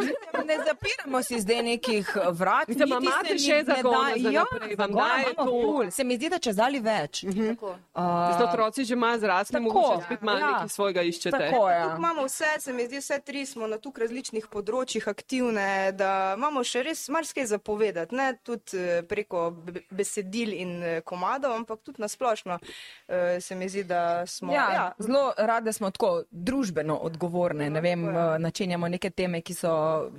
Ne 0.47 0.57
zapiramo 0.59 1.23
si 1.23 1.41
zdaj 1.41 1.63
nekih 1.63 2.09
uh, 2.17 2.29
vrat. 2.33 2.69
Mislim, 2.69 2.89
niti 2.91 3.07
imate 3.07 3.39
še 3.39 3.53
ne 3.53 3.65
zagona 3.65 4.09
da- 4.09 4.21
za 4.21 4.31
ja, 4.31 4.45
vam 4.79 4.93
daje 4.93 5.35
to-. 5.37 5.91
Se 5.91 6.05
mi 6.05 6.17
zdi, 6.17 6.29
da 6.29 6.39
če 6.39 6.53
zdali 6.53 6.81
več. 6.81 7.21
Tako. 7.23 7.75
Zdaj 7.95 8.43
otroci 8.45 8.85
že 8.85 8.97
malo 8.97 9.19
zrasli, 9.19 9.61
mogoče 9.61 10.03
spet 10.05 10.23
malo 10.23 10.39
ja. 10.39 10.47
nekaj 10.47 10.69
svojega 10.69 11.03
iščete. 11.03 11.39
Tako 11.39 11.71
je. 11.71 11.83
Tukaj 11.83 11.97
imamo 11.97 12.25
vse, 12.25 12.51
se 12.59 12.73
mi 12.73 12.87
zdi, 12.87 12.99
vse 12.99 13.19
tri 13.21 13.47
smo 13.47 13.67
na 13.67 13.79
tukaj 13.79 14.07
različnih 14.07 14.47
področjih 14.47 15.07
aktivne, 15.09 15.69
da 15.93 16.35
imamo 16.37 16.65
še 16.65 16.83
res 16.83 17.09
marsikaj 17.09 17.47
zapovedati, 17.47 18.15
ne 18.15 18.33
tudi 18.43 18.75
eh, 18.75 19.03
preko 19.03 19.51
be- 19.53 19.85
besedil 19.91 20.51
in 20.53 20.83
eh, 20.83 21.01
komadov, 21.03 21.55
ampak 21.55 21.79
tudi 21.83 22.03
nasplošno 22.03 22.59
eh, 22.59 23.39
se 23.41 23.55
mi 23.55 23.69
zdi, 23.69 23.85
da 23.85 24.27
smo. 24.27 24.51
Ja, 24.53 24.67
ja. 24.73 24.87
Zelo 24.99 25.31
rade 25.39 25.73
smo 25.73 25.91
tako 25.91 26.25
družbeno 26.31 26.97
odgovorne. 26.97 27.71
Ne 27.71 27.81
vem, 27.81 28.03
načenjamo 28.41 28.89
neke 28.89 29.11
teme, 29.11 29.41
ki 29.41 29.55
so 29.55 29.60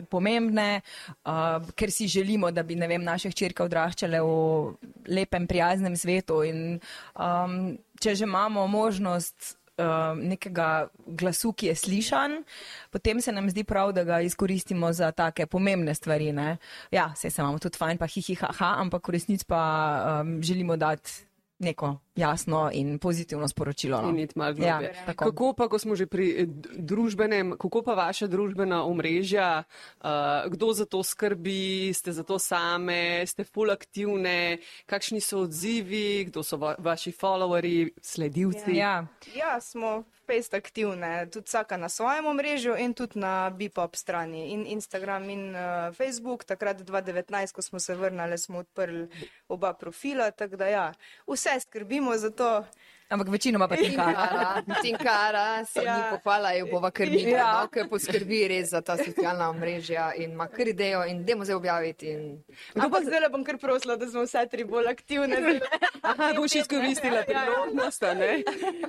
pomembne, 0.10 0.82
uh, 1.26 1.62
ker 1.76 1.92
si 1.92 2.08
želimo, 2.08 2.52
da 2.52 2.64
bi 2.64 2.76
vem, 2.76 3.04
naše 3.04 3.32
hčerke 3.32 3.64
odraščale 3.64 4.22
v 4.22 4.76
lepem, 5.08 5.48
prijaznem 5.48 5.96
svetu. 5.96 6.44
In, 6.44 6.80
um, 7.16 7.78
če 8.02 8.16
že 8.16 8.24
imamo 8.30 8.68
možnost. 8.68 9.58
uh, 9.82 10.18
Nekega 10.18 10.90
glasu, 11.06 11.54
ki 11.54 11.72
je 11.72 11.76
slišan, 11.76 12.44
potem 12.92 13.22
se 13.22 13.32
nam 13.32 13.50
zdi 13.50 13.64
prav, 13.64 13.94
da 13.94 14.04
ga 14.04 14.22
izkoristimo 14.22 14.94
za 14.94 15.12
take 15.12 15.46
pomembne 15.46 15.96
stvari. 15.96 16.32
Ne? 16.32 16.58
Ja, 16.92 17.14
se 17.16 17.32
imamo 17.38 17.60
tudi 17.60 17.78
fajn, 17.78 17.98
pa 17.98 18.06
hihi, 18.06 18.36
haha, 18.36 18.76
ampak 18.84 19.08
v 19.08 19.12
resnici 19.18 19.46
pa 19.48 20.22
um, 20.22 20.42
želimo 20.44 20.78
dati 20.78 21.26
neko 21.62 21.98
jasno 22.16 22.70
in 22.74 23.00
pozitivno 23.00 23.48
sporočilo. 23.48 24.02
No. 24.02 24.10
In 24.10 24.28
Ja, 24.58 24.82
tako. 25.06 25.26
Kako 25.26 25.54
pa, 25.54 25.68
ko 25.70 25.80
smo 25.80 25.96
že 25.96 26.06
pri 26.08 26.28
eh, 26.32 26.46
družbenem, 26.76 27.56
kako 27.60 27.82
pa 27.84 27.94
vaša 27.94 28.28
družbena 28.28 28.84
omrežja, 28.84 29.64
uh, 30.04 30.08
kdo 30.52 30.74
za 30.74 30.86
to 30.86 31.04
skrbi, 31.04 31.94
ste 31.94 32.12
za 32.12 32.24
to 32.24 32.40
same, 32.40 33.24
ste 33.28 33.44
full 33.44 33.72
aktivne, 33.72 34.60
kakšni 34.86 35.22
so 35.22 35.48
odzivi, 35.48 36.26
kdo 36.28 36.44
so 36.44 36.58
va 36.58 36.76
vaši 36.80 37.12
followerji, 37.12 37.96
sledilci? 38.02 38.76
Ja. 38.76 39.08
Ja, 39.36 39.62
smo 39.62 40.04
fejst 40.32 40.54
aktivne, 40.54 41.28
tudi 41.32 41.46
vsaka 41.48 41.78
na 41.78 41.90
svojem 41.90 42.26
omrežju 42.26 42.76
in 42.80 42.94
tudi 42.94 43.20
na 43.20 43.50
Bipop 43.50 43.96
strani 43.96 44.52
in 44.54 44.66
Instagram 44.68 45.30
in 45.30 45.56
uh, 45.56 45.92
Facebook. 45.96 46.44
Takrat 46.44 46.82
2019, 46.82 47.52
ko 47.52 47.62
smo 47.62 47.80
se 47.80 47.96
vrnili, 47.96 48.38
smo 48.38 48.60
odprli 48.60 49.08
oba 49.48 49.74
profila, 49.74 50.32
tako 50.32 50.56
da 50.56 50.68
ja, 50.68 50.94
vse 51.28 51.60
skrbimo. 51.60 52.01
Skrbimo 52.02 52.18
za 52.18 52.30
to. 52.30 52.66
Ampak 53.10 53.28
večinoma 53.28 53.68
pa 53.68 53.76
tinkara. 53.86 54.06
Tinkara, 54.06 54.82
tinkara 54.82 55.66
se 55.66 55.84
Ja. 55.84 55.98
ni 55.98 56.04
pohvala, 56.10 56.52
jo 56.52 56.66
bova 56.72 56.92
kar 56.92 57.08
mi, 57.08 57.22
Ja. 57.22 57.62
no, 57.62 57.68
ker 57.68 57.90
poskrbi 57.90 58.48
res 58.48 58.70
za 58.70 58.82
ta 58.82 58.98
socialna 58.98 59.50
omrežja 59.50 60.14
in 60.16 60.32
ima 60.32 60.48
kar 60.48 60.68
idejo 60.68 61.04
in 61.06 61.26
demo 61.26 61.44
zdaj 61.44 61.56
objaviti. 61.56 62.08
In... 62.08 62.44
Ampak 62.76 63.04
zdaj 63.04 63.28
bom 63.30 63.44
kar 63.44 63.58
prosila, 63.58 63.98
da 63.98 64.08
smo 64.08 64.24
vse 64.24 64.48
tri 64.48 64.64
bolj 64.64 64.88
aktivne. 64.88 65.60
Aha, 66.02 66.34
boš 66.34 66.56
izkoristila 66.56 67.24
priložnost, 67.28 68.04
a 68.04 68.14
ne? 68.14 68.44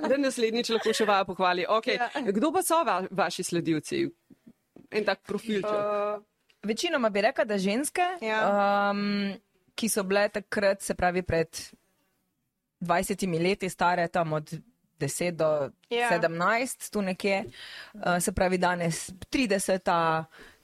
da 0.07 0.17
naslednjič 0.17 0.69
lahko 0.69 0.93
še 0.93 1.05
vaja 1.05 1.25
pohvali. 1.25 1.65
Okay. 1.67 1.99
Kdo 2.31 2.51
pa 2.51 2.63
so 2.63 2.79
va 2.83 3.03
vaši 3.11 3.43
sledilci? 3.43 4.07
En 4.91 5.03
tak 5.03 5.19
profilček. 5.27 5.67
Uh, 5.67 6.23
Večinoma 6.63 7.09
bi 7.09 7.21
rekla, 7.21 7.43
da 7.43 7.57
ženske, 7.57 8.07
Ja. 8.21 8.39
um, 8.95 9.33
ki 9.75 9.89
so 9.89 10.03
bile 10.03 10.29
takrat, 10.29 10.79
se 10.81 10.93
pravi, 10.95 11.21
pred 11.23 11.49
20 12.83 13.43
leti 13.43 13.69
stare, 13.69 14.07
tam 14.07 14.33
od 14.33 14.53
10 14.99 15.31
do 15.31 15.69
Ja. 15.89 16.09
17, 16.09 16.89
tu 16.91 17.01
nekje, 17.01 17.43
uh, 17.93 18.01
se 18.19 18.31
pravi, 18.31 18.57
danes 18.57 19.09
30. 19.29 20.23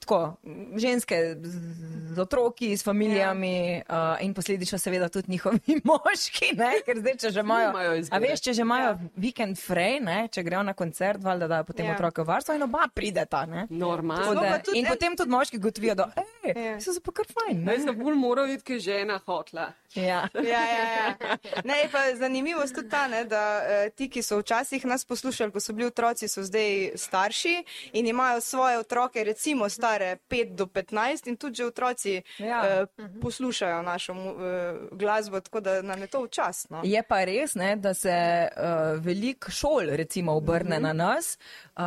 Tako, 0.10 0.38
ženske 0.76 1.36
z, 1.44 2.20
otroki, 2.22 2.78
s 2.78 2.84
familijami 2.84 3.84
ja. 3.90 4.16
uh, 4.18 4.26
in 4.26 4.34
posledično 4.34 4.78
seveda 4.78 5.10
tudi 5.10 5.32
njihovi 5.32 5.82
moški, 5.90 6.56
ne? 6.58 6.72
ker 6.86 6.98
zdaj, 6.98 7.18
če 7.22 7.30
že 7.36 7.44
imajo, 7.46 7.74
a 8.10 8.22
veš, 8.24 8.42
če 8.42 8.54
že 8.58 8.66
imajo 8.66 8.88
ja. 8.88 8.98
vikend 9.16 9.62
fraj, 9.62 10.00
ne? 10.02 10.18
če 10.34 10.44
grejo 10.44 10.64
na 10.66 10.74
koncert, 10.74 11.22
valjda 11.22 11.52
dajo 11.52 11.68
potem 11.70 11.86
ja. 11.86 11.94
Otroke 11.94 12.26
v 12.26 12.32
varstvo 12.32 12.58
in 12.58 12.66
oba 12.66 12.88
prideta. 12.94 13.44
Ne? 13.46 13.68
Normalno. 13.70 14.34
Da, 14.42 14.56
pa 14.56 14.60
tudi 14.66 14.82
in 14.82 14.90
potem 14.90 15.18
tudi 15.20 15.30
moški 15.30 15.62
gotovijo, 15.62 15.96
da 16.02 16.10
Ja. 16.56 16.62
je, 16.62 16.82
so 16.82 16.94
se 16.94 17.02
pa 17.06 17.12
kar 17.12 17.26
fajn. 17.26 17.64
Ne? 17.64 17.80
se 17.80 17.92
bolj 17.92 18.16
morajo 18.16 18.48
videti, 18.48 18.64
kaj 18.64 18.76
je 18.76 18.80
žena 18.80 19.20
hotla. 19.26 19.74
Ja. 19.96 20.28
Ja, 20.34 20.62
ja, 20.66 20.86
ja. 20.94 21.38
Ne, 21.64 21.78
je 21.80 21.90
pa 21.92 22.16
zanimivost 22.16 22.76
tudi 22.76 22.90
ta, 22.90 23.08
ne, 23.08 23.24
da 23.26 23.62
eh, 23.64 23.90
ti, 23.90 24.10
ki 24.10 24.22
so 24.24 24.40
včasih 24.40 24.86
nas 24.86 25.06
poslušali, 25.06 25.52
ko 25.52 25.60
so 25.60 25.74
bili 25.74 25.88
otroci, 25.88 26.28
so 26.28 26.44
zdaj 26.44 26.92
starši 26.96 27.56
in 27.94 28.08
imajo 28.08 28.42
svoje 28.42 28.80
otroke, 28.80 29.24
recimo 29.24 29.70
stare 29.70 29.99
5 30.30 30.56
do 30.56 30.66
15 30.66 31.28
in 31.30 31.38
tudi 31.38 31.56
že 31.56 31.66
otroci 31.66 32.22
Ja. 32.38 32.82
eh, 32.82 32.86
poslušajo 33.22 33.82
našo 33.82 34.14
eh, 34.14 34.78
glasbo, 34.92 35.40
tako 35.40 35.60
da 35.60 35.82
nam 35.82 36.02
je 36.02 36.08
to 36.08 36.24
včasno. 36.24 36.82
Je 36.84 37.04
pa 37.04 37.24
res, 37.24 37.56
ne, 37.56 37.76
da 37.76 37.94
se 37.94 38.48
uh, 38.58 39.04
veliko 39.04 39.52
šol 39.52 39.90
recimo 39.90 40.34
obrne 40.34 40.78
uh 40.78 40.84
-huh. 40.84 40.84
na 40.84 40.94
nas, 40.94 41.38
uh, 41.76 41.84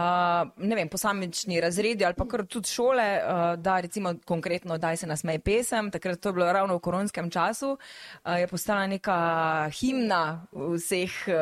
ne 0.56 0.76
vem, 0.76 0.88
posamični 0.88 1.60
razredi 1.60 2.04
ali 2.04 2.14
pa 2.14 2.28
kar 2.28 2.46
tudi 2.46 2.68
šole, 2.68 3.20
uh, 3.24 3.62
da 3.62 3.80
recimo 3.80 4.14
konkretno 4.24 4.78
daj 4.78 4.96
se 4.96 5.06
nasmej 5.06 5.38
pesem, 5.38 5.90
takrat 5.90 6.20
to 6.20 6.28
je 6.28 6.32
bilo 6.32 6.52
ravno 6.52 6.76
v 6.76 6.80
koronskem 6.80 7.30
času, 7.30 7.78
uh, 8.24 8.38
je 8.38 8.46
postala 8.46 8.86
neka 8.86 9.70
himna 9.80 10.46
vseh 10.52 11.12
uh, 11.26 11.34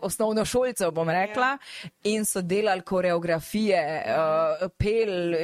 osnovnošolcev, 0.00 0.90
bom 0.90 1.10
rekla, 1.10 1.46
ja. 1.46 1.58
in 2.02 2.24
so 2.24 2.42
delali 2.42 2.82
koreografije, 2.82 4.04
uh, 4.06 4.68
pel, 4.78 5.34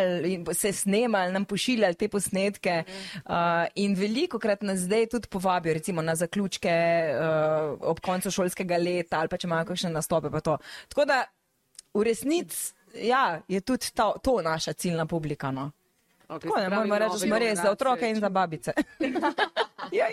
igrali 0.00 0.32
in 0.34 0.46
se 0.54 0.72
snemali, 0.72 1.32
nam 1.32 1.44
pošiljali 1.44 1.94
te 1.94 2.08
posnetke 2.08 2.82
uh, 2.84 3.32
in 3.74 3.94
veliko 3.94 4.38
krat 4.38 4.62
nas 4.62 4.78
zdaj 4.78 5.06
tudi 5.06 5.28
povabijo, 5.28 5.74
recimo 5.74 6.02
na 6.02 6.14
zaključke 6.14 6.70
uh, 6.70 7.78
ob 7.80 8.00
koncu 8.00 8.30
šolskega 8.30 8.76
leta 8.76 9.18
ali 9.18 9.28
pa 9.28 9.36
če 9.36 9.46
imajo 9.46 9.64
kakšne 9.64 9.90
nastope 9.90 10.30
pa 10.30 10.40
to. 10.40 10.58
Tako 10.88 11.04
da 11.04 11.24
v 11.94 12.02
resnici, 12.02 12.72
ja, 12.94 13.40
je 13.48 13.60
tudi 13.60 13.92
to, 13.94 14.14
to 14.22 14.40
naša 14.42 14.72
ciljna 14.72 15.06
publika. 15.06 15.50
No. 15.50 15.70
Okay, 16.28 16.46
Tako, 16.46 16.60
ne 16.60 16.68
moramo 16.68 16.98
reči, 16.98 17.12
da 17.12 17.18
smo 17.18 17.38
res 17.38 17.58
za 17.58 17.70
otroke 17.70 18.08
in 18.08 18.20
za 18.20 18.28
babice. 18.28 18.72
ja, 19.98 20.10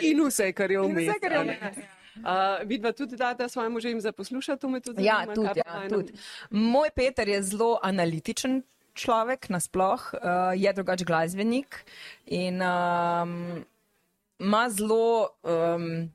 In 0.00 0.20
vse, 0.26 0.50
kar 0.52 0.70
je 0.70 0.80
vmes. 0.80 1.08
vmes. 1.24 1.78
Uh, 2.16 2.68
vidva 2.68 2.92
tudi 2.92 3.16
data 3.16 3.48
svojim 3.48 3.72
možem 3.72 4.00
za 4.00 4.12
poslušati, 4.12 4.60
to 4.60 4.68
me 4.68 4.80
tudi 4.80 5.04
Ja, 5.04 5.14
zanima, 5.14 5.34
tudi, 5.34 5.48
kaj 5.48 5.62
pa 5.72 5.82
ja, 5.82 5.88
tudi. 5.88 6.12
Moj 6.50 6.90
Peter 6.94 7.28
je 7.28 7.42
zelo 7.42 7.78
analitičen 7.82 8.62
človek, 8.96 9.48
nasploh, 9.52 10.00
uh, 10.16 10.52
je 10.56 10.72
drugač 10.72 11.04
glasbenik 11.04 11.84
in 12.26 12.62
um, 12.64 13.64
ima 14.40 14.64
zelo 14.70 15.36
um, 15.44 16.08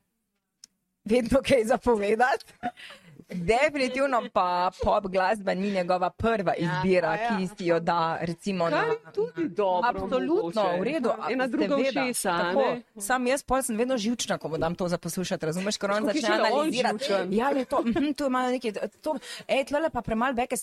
vedno 1.05 1.41
kaj 1.45 1.65
zapovedati. 1.65 2.45
Definitivno 3.31 4.21
pa 4.33 4.71
pop 4.83 5.07
glasba 5.07 5.53
ni 5.53 5.71
njegova 5.71 6.09
prva 6.09 6.53
izbira, 6.55 7.15
ja. 7.15 7.37
ki 7.37 7.47
si 7.47 7.65
jo 7.65 7.79
da 7.79 8.17
recimo 8.21 8.69
Kar 8.69 8.87
na. 8.87 9.11
tudi 9.11 9.49
dobro. 9.49 9.89
Absolutno, 9.89 10.63
mogoče. 10.63 10.79
v 10.79 10.83
redu. 10.83 11.09
Ena 11.29 11.47
druga 11.47 11.77
všesa? 11.77 12.53
Sam 12.99 13.27
jaz 13.27 13.43
pol 13.43 13.63
sem 13.63 13.77
vedno 13.77 13.97
živčna, 13.97 14.37
ko 14.37 14.47
mu 14.47 14.57
dam 14.57 14.75
to 14.75 14.87
za 14.87 14.97
poslušati, 14.97 15.45
razumeš, 15.45 15.77
ker 15.77 15.91
on 15.91 16.05
začne 16.05 16.35
analizirati. 16.35 17.03
Ja, 17.29 17.49
je 17.49 17.65
to, 17.65 17.81
mhm, 17.81 18.11
to 18.11 18.23
je 18.23 18.29
malo 18.29 18.51
nekaj, 18.51 18.71
to, 19.01 19.15
ej, 19.47 19.65
tlele 19.65 19.89
pa 19.89 20.01
premal 20.01 20.33
beke. 20.33 20.55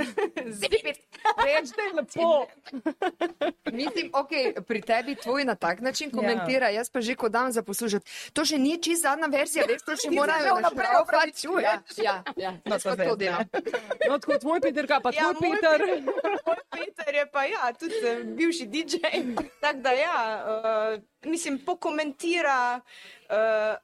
Reč, 1.46 1.68
da 1.76 1.82
je 1.82 1.92
lepo. 1.94 2.46
Mislim, 3.72 4.10
okay, 4.12 4.60
pri 4.62 4.80
tebi 4.82 5.14
tvoj 5.14 5.44
na 5.44 5.54
tak 5.54 5.80
način 5.80 6.10
komentira, 6.10 6.68
jaz 6.68 6.90
pa 6.90 7.00
že 7.00 7.14
ko 7.14 7.28
dam 7.28 7.52
za 7.52 7.62
poslušati. 7.62 8.10
To 8.32 8.44
še 8.44 8.58
ni 8.58 8.82
čisto 8.82 9.08
zadnja 9.08 9.26
verzija, 9.26 9.64
veš, 9.68 9.82
to 9.82 9.96
še 9.96 10.10
morajo 10.10 10.56
že 10.56 10.62
našraufati. 10.62 11.02
opravičuješ. 11.02 11.64
Ja, 11.64 11.82
ja, 12.04 12.22
ja. 12.36 12.50
No, 12.64 12.74
jaz 12.74 12.82
pa 12.84 12.96
to 12.96 13.16
delam. 13.16 13.44
No, 14.08 14.18
tako 14.18 14.38
tvoj 14.38 14.60
Peter, 14.60 14.86
kaj 14.86 15.00
pa 15.00 15.10
Ja, 15.14 15.32
tvoj 15.32 15.34
moj 15.40 15.58
Peter. 15.60 15.78
Moj 16.46 16.60
Peter 16.70 17.14
je 17.14 17.26
pa 17.32 17.44
ja, 17.44 17.72
tudi 17.72 17.96
bivši 18.36 18.66
DJ. 18.66 18.94
Tako 19.62 19.78
da 19.78 19.92
ja, 19.92 20.16
uh, 20.44 21.02
mislim, 21.22 21.58
pokomentira, 21.60 22.80
uh, 23.26 23.36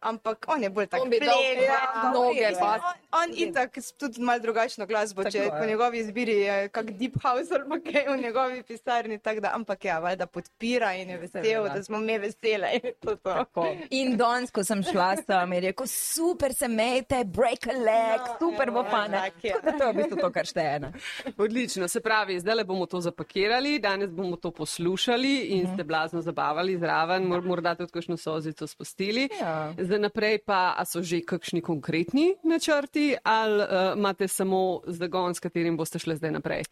ampak 0.03 0.45
on 0.49 0.63
je 0.63 0.71
bolj 0.71 0.87
tak 0.87 1.01
On 1.01 1.11
bi 1.11 1.19
dal 1.19 1.37
pleva, 1.37 1.63
ja, 1.65 2.11
noge 2.11 2.49
pa- 2.59 2.81
On, 3.13 3.23
on 3.23 3.35
itak 3.37 3.77
s- 3.77 3.93
tudi 3.93 4.21
malo 4.21 4.39
drugačno 4.41 4.87
glasbo, 4.87 5.23
Tako 5.23 5.33
če 5.33 5.39
je. 5.41 5.51
po 5.51 5.67
njegovi 5.67 5.99
izbiri 5.99 6.33
je 6.35 6.69
kak 6.69 6.91
deep 6.93 7.13
house 7.17 7.49
ali 7.51 7.65
pa 7.67 7.79
kaj 7.83 8.05
v 8.09 8.17
njegovi 8.19 8.63
pisarni, 8.63 9.19
tako 9.19 9.41
da, 9.41 9.51
ampak 9.55 9.85
ja, 9.85 9.99
valjda 9.99 10.27
podpira 10.27 10.95
in 10.95 11.11
je 11.11 11.19
vesel, 11.19 11.43
da 11.67 11.83
smo 11.83 11.99
me 11.99 12.19
vesele. 12.19 12.71
in 12.75 12.81
je 12.85 12.95
To 12.97 13.17
to. 13.17 13.67
In 13.91 14.17
danes, 14.17 14.51
ko 14.51 14.65
sem 14.65 14.83
šla 14.83 15.17
tam, 15.19 15.53
je 15.53 15.61
rekel, 15.63 15.87
super 15.87 16.55
se 16.55 16.69
mejte, 16.69 17.25
break 17.27 17.67
a 17.67 17.73
leg, 17.75 18.21
No, 18.21 18.37
super 18.41 18.71
bo 18.71 18.83
pa. 18.85 19.07
Tako 19.09 19.61
da 19.63 19.73
To 19.73 19.85
je 19.85 19.93
v 19.93 19.97
bistvu 19.97 20.17
to, 20.19 20.31
kar 20.31 20.47
šteje. 20.47 20.93
Odlično, 21.37 21.89
se 21.89 22.01
pravi, 22.01 22.41
zdaj 22.41 22.55
le 22.55 22.65
bomo 22.65 22.87
to 22.87 23.01
zapakirali, 23.01 23.79
danes 23.79 24.11
bomo 24.11 24.37
to 24.37 24.51
poslušali 24.51 25.37
in 25.53 25.69
ste 25.69 25.85
blazno 25.85 26.21
zabavali 26.23 26.79
zraven, 26.79 27.26
morda 27.27 27.75
tudi 27.75 27.93
kakšno 27.93 28.17
sozico 28.17 28.67
spustili. 28.67 29.29
Ja. 29.41 29.73
Zdaj 29.79 29.99
naprej 29.99 30.39
pa, 30.47 30.75
a 30.79 30.85
so 30.85 31.03
že 31.03 31.21
kakšni 31.27 31.61
konkretni 31.61 32.35
načrti 32.45 33.17
ali 33.25 33.63
uh, 33.63 33.97
imate 33.97 34.29
samo 34.29 34.83
zagon, 34.87 35.35
s 35.35 35.41
katerim 35.41 35.77
boste 35.77 35.99
šli 35.99 36.17
zdaj 36.17 36.31
naprej? 36.39 36.65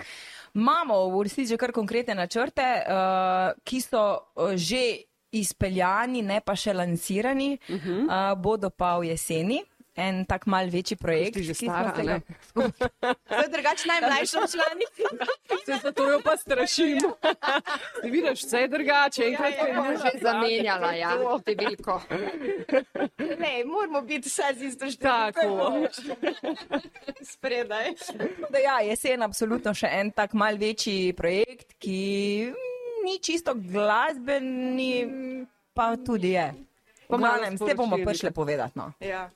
Imamo 0.54 1.08
v 1.10 1.22
resnici 1.26 1.54
že 1.54 1.60
kar 1.60 1.72
konkretne 1.72 2.14
načrte, 2.14 2.62
uh, 2.62 3.52
ki 3.64 3.80
so 3.80 4.04
uh, 4.36 4.54
že 4.56 5.04
izpeljani, 5.34 6.22
ne 6.22 6.40
pa 6.40 6.54
še 6.56 6.72
lansirani, 6.72 7.58
uh 7.58 7.74
-huh. 7.74 8.04
uh, 8.06 8.38
bodo 8.38 8.70
pa 8.70 8.98
v 8.98 9.10
jeseni. 9.10 9.62
En 9.96 10.24
tak 10.26 10.46
mal 10.46 10.66
večji 10.66 10.96
projekt. 10.98 11.36
Ti 11.38 11.42
že 11.44 11.54
stara, 11.54 11.94
se 11.94 12.00
a 12.00 12.04
ga- 12.04 12.06
ne? 12.06 12.20
To 13.28 13.40
je 13.42 13.48
drugače 13.48 13.84
najmlajša 13.88 14.40
članica. 14.50 15.06
Se 15.66 15.78
zato 15.82 16.10
jo 16.10 16.20
pa 16.24 16.36
strašim. 16.36 16.98
Ti 18.02 18.10
vidiš, 18.10 18.42
vse 18.44 18.58
je 18.58 18.68
drugače. 18.68 19.22
Enkrat, 19.24 19.54
ko 19.60 19.66
je 19.66 19.74
Bom 19.74 19.96
že 19.96 20.10
zamenjala, 20.20 20.90
ja, 20.92 21.10
številko. 21.40 22.00
Ne, 23.38 23.52
moramo 23.64 24.02
biti 24.02 24.28
vse 24.28 24.42
z 24.58 24.62
isto 24.62 24.86
Tako. 25.00 25.86
spredaj. 27.22 27.94
Da 28.50 28.58
ja, 28.58 28.80
jesen 28.82 29.22
absolutno 29.22 29.74
še 29.74 29.88
en 29.92 30.10
tak 30.10 30.34
mal 30.34 30.58
večji 30.58 31.14
projekt, 31.16 31.78
ki 31.78 32.50
mm, 32.50 33.04
ni 33.06 33.18
čisto 33.22 33.54
glasbeni, 33.54 35.06
pa 35.72 35.94
tudi 35.96 36.34
je. 36.34 36.50
S 37.04 37.60
tem 37.62 37.76
bomo 37.76 37.96
prišli 37.96 38.30
povedati. 38.32 38.74
No. 38.78 38.90
Ja. 39.00 39.30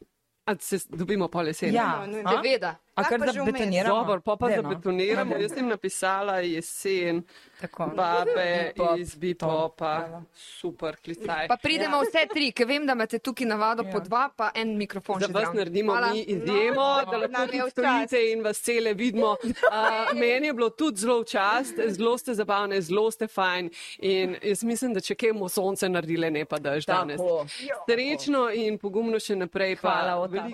A 0.49 0.55
se 0.59 0.79
dobimo 0.89 1.29
pol 1.29 1.47
jesen? 1.47 1.75
Ja, 1.75 2.07
no, 2.07 2.23
a? 2.23 2.31
Seveda. 2.31 2.77
A 2.99 3.05
kar 3.05 3.19
pa 3.19 3.27
da 3.27 3.33
že 3.33 3.41
vmes? 3.41 3.53
betoniramo? 3.53 3.95
Dobro, 3.97 4.21
pa 4.21 4.37
pa 4.37 4.49
Dajno. 4.49 4.63
zabetoniramo. 4.65 5.37
Jaz 5.37 5.53
sem 5.53 5.69
napisala 5.69 6.39
jesen, 6.41 7.23
Tako. 7.61 7.87
babe 7.93 8.35
Bebop, 8.35 8.99
iz 8.99 9.15
Bipopa, 9.15 9.93
super 10.35 10.97
klicaj. 10.99 11.47
Pa 11.47 11.57
pridemo 11.59 12.01
vse 12.01 12.27
tri, 12.29 12.53
ker 12.53 12.67
vem, 12.67 12.85
da 12.85 12.93
imate 12.93 13.19
tukaj 13.21 13.47
navado 13.47 13.85
po 13.85 13.97
Ja. 13.97 14.01
dva, 14.03 14.31
pa 14.31 14.51
en 14.55 14.77
mikrofon. 14.77 15.21
Za 15.21 15.27
še 15.27 15.33
vas 15.33 15.49
naredimo 15.53 15.93
Hvala. 15.93 16.11
mi 16.11 16.21
izjemo, 16.21 16.75
No, 16.75 17.05
da 17.05 17.17
lahko 17.17 17.29
nam 17.29 17.47
tudi 17.47 17.57
je 17.57 17.65
v 17.65 17.71
stojite 17.71 18.19
in 18.29 18.43
vas 18.43 18.59
cele 18.61 18.95
vidimo. 18.95 19.37
Uh, 19.69 20.15
meni 20.15 20.47
je 20.47 20.55
bilo 20.55 20.71
tudi 20.71 20.97
zelo 20.99 21.25
čast, 21.25 21.75
zelo 21.89 22.19
ste 22.19 22.35
zabavne, 22.35 22.81
zelo 22.81 23.11
ste 23.11 23.27
fajn 23.29 23.71
in 24.01 24.37
jaz 24.43 24.63
mislim, 24.65 24.95
da 24.95 25.01
če 25.01 25.15
bomo 25.29 25.49
sonce 25.49 25.89
naredile, 25.89 26.31
ne 26.31 26.45
pa 26.45 26.59
daš 26.59 26.85
danes. 26.85 27.17
Tako. 27.17 27.47
Srečno 27.85 28.49
in 28.51 28.79
pogumno 28.79 29.19
še 29.19 29.37
naprej. 29.37 29.77
Pa 29.77 29.89
Hvala, 29.91 30.17
Ota 30.19 30.49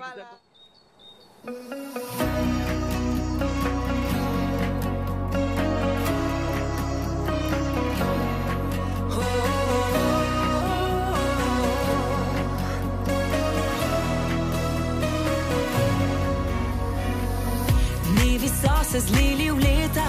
se 18.94 19.00
zlili 19.00 19.50
v 19.50 19.59
leta, 19.59 20.07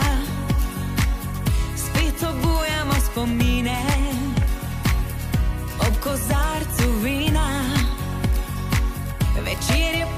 spet 1.76 2.22
obujamo 2.22 2.94
spomine. 3.06 3.82
Ob 5.80 5.94
kozarcu 6.00 6.88
vina, 7.02 7.50
večer 9.42 9.96
je 9.96 10.15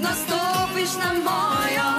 доступиш 0.00 0.96
на 0.96 1.12
моя 1.12 1.89